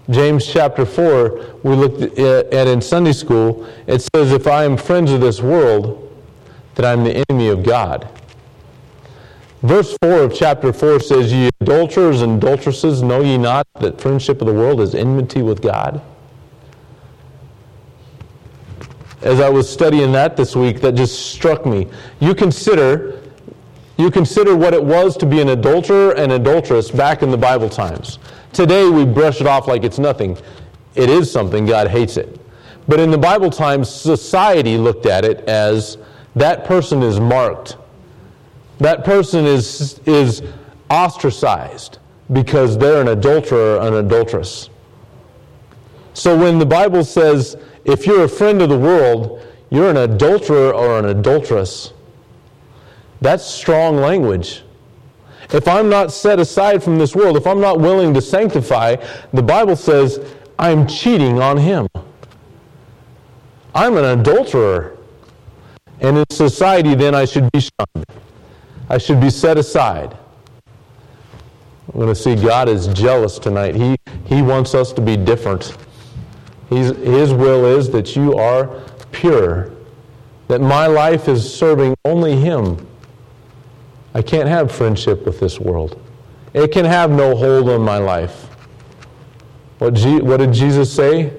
James 0.10 0.46
chapter 0.46 0.86
4, 0.86 1.60
we 1.64 1.76
looked 1.76 2.02
at 2.20 2.68
in 2.68 2.82
Sunday 2.82 3.14
school, 3.14 3.68
it 3.88 4.02
says, 4.14 4.34
If 4.34 4.48
I 4.48 4.66
am 4.66 4.76
friends 4.76 5.12
of 5.12 5.22
this 5.22 5.42
world, 5.42 6.00
that 6.76 6.86
I'm 6.86 7.04
the 7.04 7.24
enemy 7.30 7.48
of 7.50 7.64
God. 7.64 8.08
Verse 9.62 9.96
4 10.04 10.24
of 10.24 10.36
chapter 10.36 10.74
4 10.74 11.00
says, 11.00 11.32
Ye 11.32 11.50
adulterers 11.62 12.22
and 12.22 12.44
adulteresses, 12.44 13.02
know 13.02 13.22
ye 13.22 13.38
not 13.38 13.66
that 13.80 14.02
friendship 14.02 14.42
of 14.42 14.48
the 14.48 14.54
world 14.54 14.82
is 14.82 14.94
enmity 14.94 15.42
with 15.42 15.62
God? 15.62 16.02
As 19.22 19.40
I 19.40 19.48
was 19.48 19.72
studying 19.72 20.12
that 20.12 20.36
this 20.36 20.54
week, 20.54 20.82
that 20.82 20.96
just 20.96 21.32
struck 21.32 21.66
me. 21.66 21.88
You 22.20 22.36
consider, 22.36 23.22
you 23.98 24.12
consider 24.12 24.54
what 24.54 24.74
it 24.74 24.84
was 24.84 25.16
to 25.16 25.26
be 25.26 25.40
an 25.40 25.48
adulterer 25.48 26.12
and 26.18 26.34
adulteress 26.34 26.92
back 26.92 27.24
in 27.24 27.32
the 27.32 27.38
Bible 27.38 27.70
times. 27.70 28.20
Today 28.54 28.90
we 28.90 29.06
brush 29.06 29.42
it 29.42 29.48
off 29.48 29.68
like 29.68 29.84
it's 29.84 30.00
nothing. 30.00 30.38
It 30.96 31.10
is 31.10 31.32
something, 31.32 31.66
God 31.66 31.88
hates 31.88 32.18
it. 32.18 32.40
But 32.88 33.00
in 33.00 33.12
the 33.12 33.18
Bible 33.18 33.50
times, 33.50 33.90
society 33.90 34.78
looked 34.78 35.06
at 35.06 35.26
it 35.26 35.42
as 35.50 35.98
that 36.36 36.66
person 36.66 37.02
is 37.02 37.20
marked 37.20 37.78
that 38.80 39.04
person 39.04 39.46
is, 39.46 40.00
is 40.06 40.44
ostracized 40.90 42.00
because 42.32 42.78
they're 42.78 43.02
an 43.02 43.10
adulterer 43.10 43.78
or 43.78 43.88
an 43.88 43.94
adulteress. 44.06 44.70
So 46.14 46.38
when 46.38 46.60
the 46.60 46.66
Bible 46.66 47.04
says, 47.04 47.56
if 47.86 48.06
you're 48.06 48.24
a 48.24 48.30
friend 48.30 48.62
of 48.62 48.70
the 48.70 48.78
world, 48.78 49.42
you're 49.70 49.90
an 49.90 49.98
adulterer 49.98 50.74
or 50.74 51.00
an 51.00 51.06
adulteress, 51.06 51.94
that's 53.22 53.46
strong 53.46 53.98
language. 53.98 54.64
If 55.52 55.68
I'm 55.68 55.90
not 55.90 56.12
set 56.12 56.40
aside 56.40 56.84
from 56.84 56.98
this 56.98 57.16
world, 57.16 57.38
if 57.38 57.46
I'm 57.46 57.60
not 57.60 57.80
willing 57.80 58.14
to 58.14 58.22
sanctify, 58.22 58.96
the 59.34 59.44
Bible 59.44 59.76
says 59.76 60.20
I'm 60.58 60.88
cheating 60.88 61.42
on 61.42 61.58
Him. 61.58 61.88
I'm 63.76 63.98
an 63.98 64.20
adulterer. 64.20 64.98
And 66.00 66.18
in 66.18 66.26
society, 66.32 66.96
then 66.96 67.16
I 67.16 67.26
should 67.26 67.52
be 67.52 67.60
shunned. 67.60 68.06
I 68.90 68.98
should 68.98 69.22
be 69.22 69.30
set 69.30 69.58
aside. 69.58 70.18
I'm 71.94 72.00
going 72.00 72.08
to 72.08 72.16
see 72.16 72.36
God 72.36 72.70
is 72.70 72.88
jealous 72.88 73.40
tonight. 73.40 73.76
He, 73.76 73.96
he 74.26 74.42
wants 74.42 74.74
us 74.74 74.92
to 74.94 75.02
be 75.02 75.16
different. 75.16 75.76
He's, 76.70 76.90
his 76.98 77.34
will 77.34 77.66
is 77.66 77.90
that 77.92 78.16
you 78.16 78.36
are 78.36 78.82
pure, 79.12 79.72
that 80.48 80.60
my 80.60 80.88
life 80.88 81.28
is 81.28 81.54
serving 81.54 81.96
only 82.04 82.36
Him. 82.36 82.88
I 84.14 84.22
can't 84.22 84.48
have 84.48 84.72
friendship 84.72 85.26
with 85.26 85.40
this 85.40 85.60
world. 85.60 86.00
It 86.54 86.72
can 86.72 86.86
have 86.86 87.10
no 87.10 87.36
hold 87.36 87.70
on 87.70 87.82
my 87.82 87.98
life. 87.98 88.48
What, 89.80 89.96
G, 89.96 90.22
what 90.22 90.38
did 90.38 90.54
Jesus 90.54 90.94
say? 90.94 91.34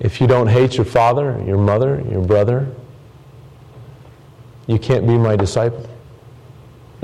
If 0.00 0.20
you 0.20 0.26
don't 0.26 0.46
hate 0.46 0.76
your 0.76 0.86
father, 0.86 1.42
your 1.46 1.58
mother, 1.58 2.02
your 2.10 2.22
brother, 2.22 2.68
you 4.66 4.78
can't 4.78 5.06
be 5.06 5.16
my 5.18 5.36
disciple. 5.36 5.88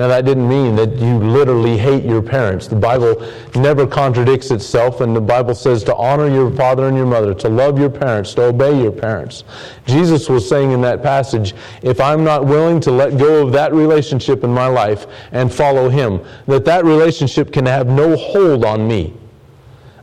Now, 0.00 0.08
that 0.08 0.24
didn't 0.24 0.48
mean 0.48 0.76
that 0.76 0.96
you 0.96 1.18
literally 1.18 1.76
hate 1.76 2.04
your 2.04 2.22
parents. 2.22 2.66
The 2.66 2.74
Bible 2.74 3.22
never 3.54 3.86
contradicts 3.86 4.50
itself, 4.50 5.02
and 5.02 5.14
the 5.14 5.20
Bible 5.20 5.54
says 5.54 5.84
to 5.84 5.94
honor 5.94 6.26
your 6.26 6.50
father 6.52 6.88
and 6.88 6.96
your 6.96 7.04
mother, 7.04 7.34
to 7.34 7.50
love 7.50 7.78
your 7.78 7.90
parents, 7.90 8.32
to 8.36 8.44
obey 8.44 8.80
your 8.80 8.92
parents. 8.92 9.44
Jesus 9.84 10.26
was 10.30 10.48
saying 10.48 10.70
in 10.70 10.80
that 10.80 11.02
passage, 11.02 11.54
if 11.82 12.00
I'm 12.00 12.24
not 12.24 12.46
willing 12.46 12.80
to 12.80 12.90
let 12.90 13.18
go 13.18 13.46
of 13.46 13.52
that 13.52 13.74
relationship 13.74 14.42
in 14.42 14.54
my 14.54 14.68
life 14.68 15.04
and 15.32 15.52
follow 15.52 15.90
Him, 15.90 16.24
that 16.46 16.64
that 16.64 16.86
relationship 16.86 17.52
can 17.52 17.66
have 17.66 17.86
no 17.86 18.16
hold 18.16 18.64
on 18.64 18.88
me. 18.88 19.12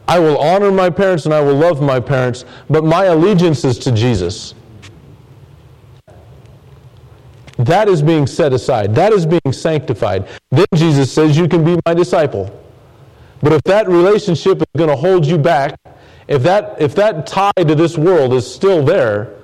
I 0.08 0.20
will 0.20 0.38
honor 0.38 0.72
my 0.72 0.92
parents 0.92 1.26
and 1.26 1.34
I 1.34 1.42
will 1.42 1.56
love 1.56 1.82
my 1.82 2.00
parents, 2.00 2.46
but 2.70 2.84
my 2.84 3.06
allegiance 3.06 3.66
is 3.66 3.80
to 3.80 3.92
Jesus. 3.92 4.54
That 7.58 7.90
is 7.90 8.02
being 8.02 8.28
set 8.28 8.54
aside. 8.54 8.94
That 8.96 9.12
is 9.12 9.26
being 9.26 9.52
sanctified. 9.52 10.28
Then 10.52 10.68
Jesus 10.76 11.12
says, 11.12 11.38
You 11.38 11.48
can 11.48 11.64
be 11.64 11.80
my 11.86 11.94
disciple. 11.94 12.54
But 13.42 13.54
if 13.54 13.62
that 13.64 13.88
relationship 13.88 14.60
is 14.60 14.68
going 14.76 14.90
to 14.90 14.96
hold 14.96 15.26
you 15.26 15.38
back, 15.38 15.80
if 16.28 16.44
that, 16.44 16.82
if 16.82 16.96
that 16.96 17.28
tie 17.28 17.52
to 17.58 17.76
this 17.76 17.98
world 17.98 18.34
is 18.34 18.52
still 18.52 18.84
there, 18.84 19.36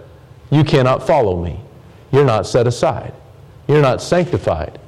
you 0.52 0.64
cannot 0.64 1.06
follow 1.06 1.42
me. 1.42 1.60
You're 2.12 2.26
not 2.26 2.46
set 2.46 2.68
aside. 2.68 3.14
You're 3.68 3.82
not 3.82 4.02
sanctified. 4.02 4.80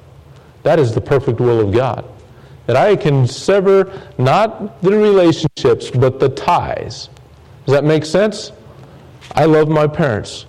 That 0.63 0.79
is 0.79 0.93
the 0.93 1.01
perfect 1.01 1.39
will 1.39 1.59
of 1.59 1.73
God. 1.73 2.05
That 2.67 2.75
I 2.75 2.95
can 2.95 3.27
sever 3.27 4.01
not 4.17 4.81
the 4.81 4.91
relationships, 4.91 5.89
but 5.89 6.19
the 6.19 6.29
ties. 6.29 7.09
Does 7.65 7.73
that 7.73 7.83
make 7.83 8.05
sense? 8.05 8.51
I 9.33 9.45
love 9.45 9.69
my 9.69 9.87
parents 9.87 10.45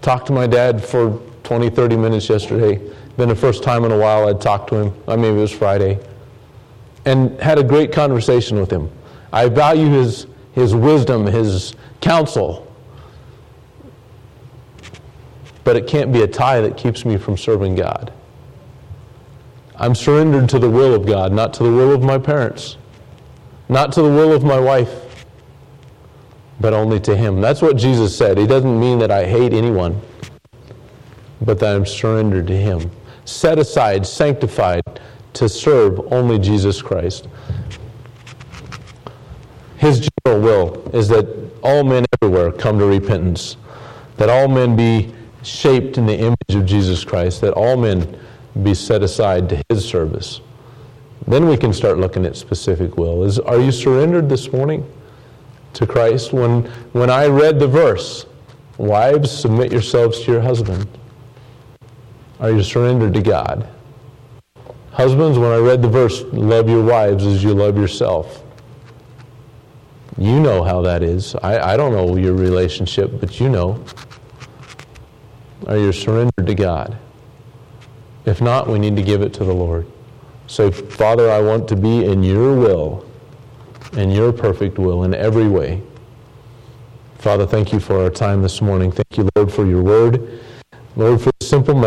talked 0.00 0.26
to 0.26 0.32
my 0.32 0.46
dad 0.46 0.84
for 0.84 1.20
20, 1.44 1.70
30 1.70 1.96
minutes 1.96 2.28
yesterday. 2.28 2.80
Been 3.16 3.28
the 3.28 3.34
first 3.34 3.62
time 3.62 3.84
in 3.84 3.90
a 3.90 3.98
while 3.98 4.28
I'd 4.28 4.40
talked 4.40 4.68
to 4.70 4.76
him. 4.76 4.94
I 5.08 5.16
mean, 5.16 5.36
it 5.36 5.40
was 5.40 5.50
Friday. 5.50 5.98
And 7.04 7.40
had 7.40 7.58
a 7.58 7.64
great 7.64 7.92
conversation 7.92 8.60
with 8.60 8.70
him. 8.70 8.90
I 9.32 9.48
value 9.48 9.88
his, 9.88 10.26
his 10.52 10.74
wisdom, 10.74 11.26
his 11.26 11.74
counsel. 12.00 12.64
But 15.64 15.76
it 15.76 15.86
can't 15.86 16.12
be 16.12 16.22
a 16.22 16.26
tie 16.28 16.60
that 16.60 16.76
keeps 16.76 17.04
me 17.04 17.16
from 17.16 17.36
serving 17.36 17.74
God. 17.74 18.12
I'm 19.76 19.94
surrendered 19.94 20.48
to 20.50 20.58
the 20.58 20.70
will 20.70 20.94
of 20.94 21.06
God, 21.06 21.32
not 21.32 21.54
to 21.54 21.62
the 21.62 21.70
will 21.70 21.92
of 21.92 22.02
my 22.02 22.18
parents, 22.18 22.76
not 23.68 23.92
to 23.92 24.02
the 24.02 24.08
will 24.08 24.32
of 24.32 24.42
my 24.42 24.58
wife 24.58 25.07
but 26.60 26.72
only 26.72 27.00
to 27.00 27.16
Him. 27.16 27.40
That's 27.40 27.62
what 27.62 27.76
Jesus 27.76 28.16
said. 28.16 28.38
He 28.38 28.46
doesn't 28.46 28.78
mean 28.78 28.98
that 28.98 29.10
I 29.10 29.24
hate 29.24 29.52
anyone, 29.52 30.00
but 31.40 31.58
that 31.60 31.74
I'm 31.74 31.86
surrendered 31.86 32.46
to 32.48 32.56
Him. 32.56 32.90
Set 33.24 33.58
aside, 33.58 34.06
sanctified 34.06 34.82
to 35.34 35.48
serve 35.48 36.00
only 36.12 36.38
Jesus 36.38 36.82
Christ. 36.82 37.28
His 39.76 40.08
general 40.24 40.42
will 40.42 40.90
is 40.92 41.08
that 41.08 41.26
all 41.62 41.84
men 41.84 42.04
everywhere 42.20 42.50
come 42.50 42.78
to 42.78 42.86
repentance, 42.86 43.56
that 44.16 44.28
all 44.28 44.48
men 44.48 44.74
be 44.74 45.14
shaped 45.42 45.98
in 45.98 46.06
the 46.06 46.18
image 46.18 46.54
of 46.54 46.66
Jesus 46.66 47.04
Christ, 47.04 47.40
that 47.42 47.52
all 47.54 47.76
men 47.76 48.18
be 48.62 48.74
set 48.74 49.02
aside 49.02 49.48
to 49.50 49.62
His 49.68 49.84
service. 49.84 50.40
Then 51.26 51.46
we 51.46 51.56
can 51.56 51.72
start 51.72 51.98
looking 51.98 52.26
at 52.26 52.36
specific 52.36 52.96
will. 52.96 53.22
Is, 53.22 53.38
are 53.38 53.60
you 53.60 53.70
surrendered 53.70 54.28
this 54.28 54.52
morning? 54.52 54.90
To 55.78 55.86
Christ 55.86 56.32
when, 56.32 56.64
when 56.92 57.10
I 57.10 57.26
read 57.26 57.58
the 57.58 57.68
verse, 57.68 58.26
Wives, 58.78 59.28
submit 59.32 59.72
yourselves 59.72 60.20
to 60.20 60.30
your 60.30 60.40
husband. 60.40 60.86
Are 62.38 62.52
you 62.52 62.62
surrendered 62.62 63.12
to 63.14 63.22
God? 63.22 63.68
Husbands, 64.92 65.36
when 65.36 65.50
I 65.50 65.56
read 65.56 65.82
the 65.82 65.88
verse, 65.88 66.22
love 66.32 66.68
your 66.68 66.84
wives 66.84 67.26
as 67.26 67.42
you 67.42 67.54
love 67.54 67.76
yourself. 67.76 68.44
You 70.16 70.38
know 70.38 70.62
how 70.62 70.80
that 70.82 71.02
is. 71.02 71.34
I, 71.36 71.72
I 71.72 71.76
don't 71.76 71.92
know 71.92 72.16
your 72.16 72.34
relationship, 72.34 73.18
but 73.18 73.40
you 73.40 73.48
know. 73.48 73.84
Are 75.66 75.76
you 75.76 75.92
surrendered 75.92 76.46
to 76.46 76.54
God? 76.54 76.96
If 78.26 78.40
not, 78.40 78.68
we 78.68 78.78
need 78.78 78.94
to 78.94 79.02
give 79.02 79.22
it 79.22 79.32
to 79.34 79.44
the 79.44 79.52
Lord. 79.54 79.86
Say, 80.46 80.70
Father, 80.70 81.30
I 81.30 81.40
want 81.40 81.68
to 81.68 81.76
be 81.76 82.04
in 82.04 82.22
your 82.22 82.56
will, 82.56 83.07
in 83.92 84.10
your 84.10 84.32
perfect 84.32 84.78
will, 84.78 85.04
in 85.04 85.14
every 85.14 85.48
way. 85.48 85.82
Father, 87.18 87.46
thank 87.46 87.72
you 87.72 87.80
for 87.80 88.02
our 88.02 88.10
time 88.10 88.42
this 88.42 88.60
morning. 88.60 88.92
Thank 88.92 89.16
you, 89.16 89.28
Lord, 89.34 89.52
for 89.52 89.66
your 89.66 89.82
word. 89.82 90.40
Lord, 90.96 91.20
for 91.20 91.30
the 91.40 91.46
simple 91.46 91.74
message. 91.74 91.86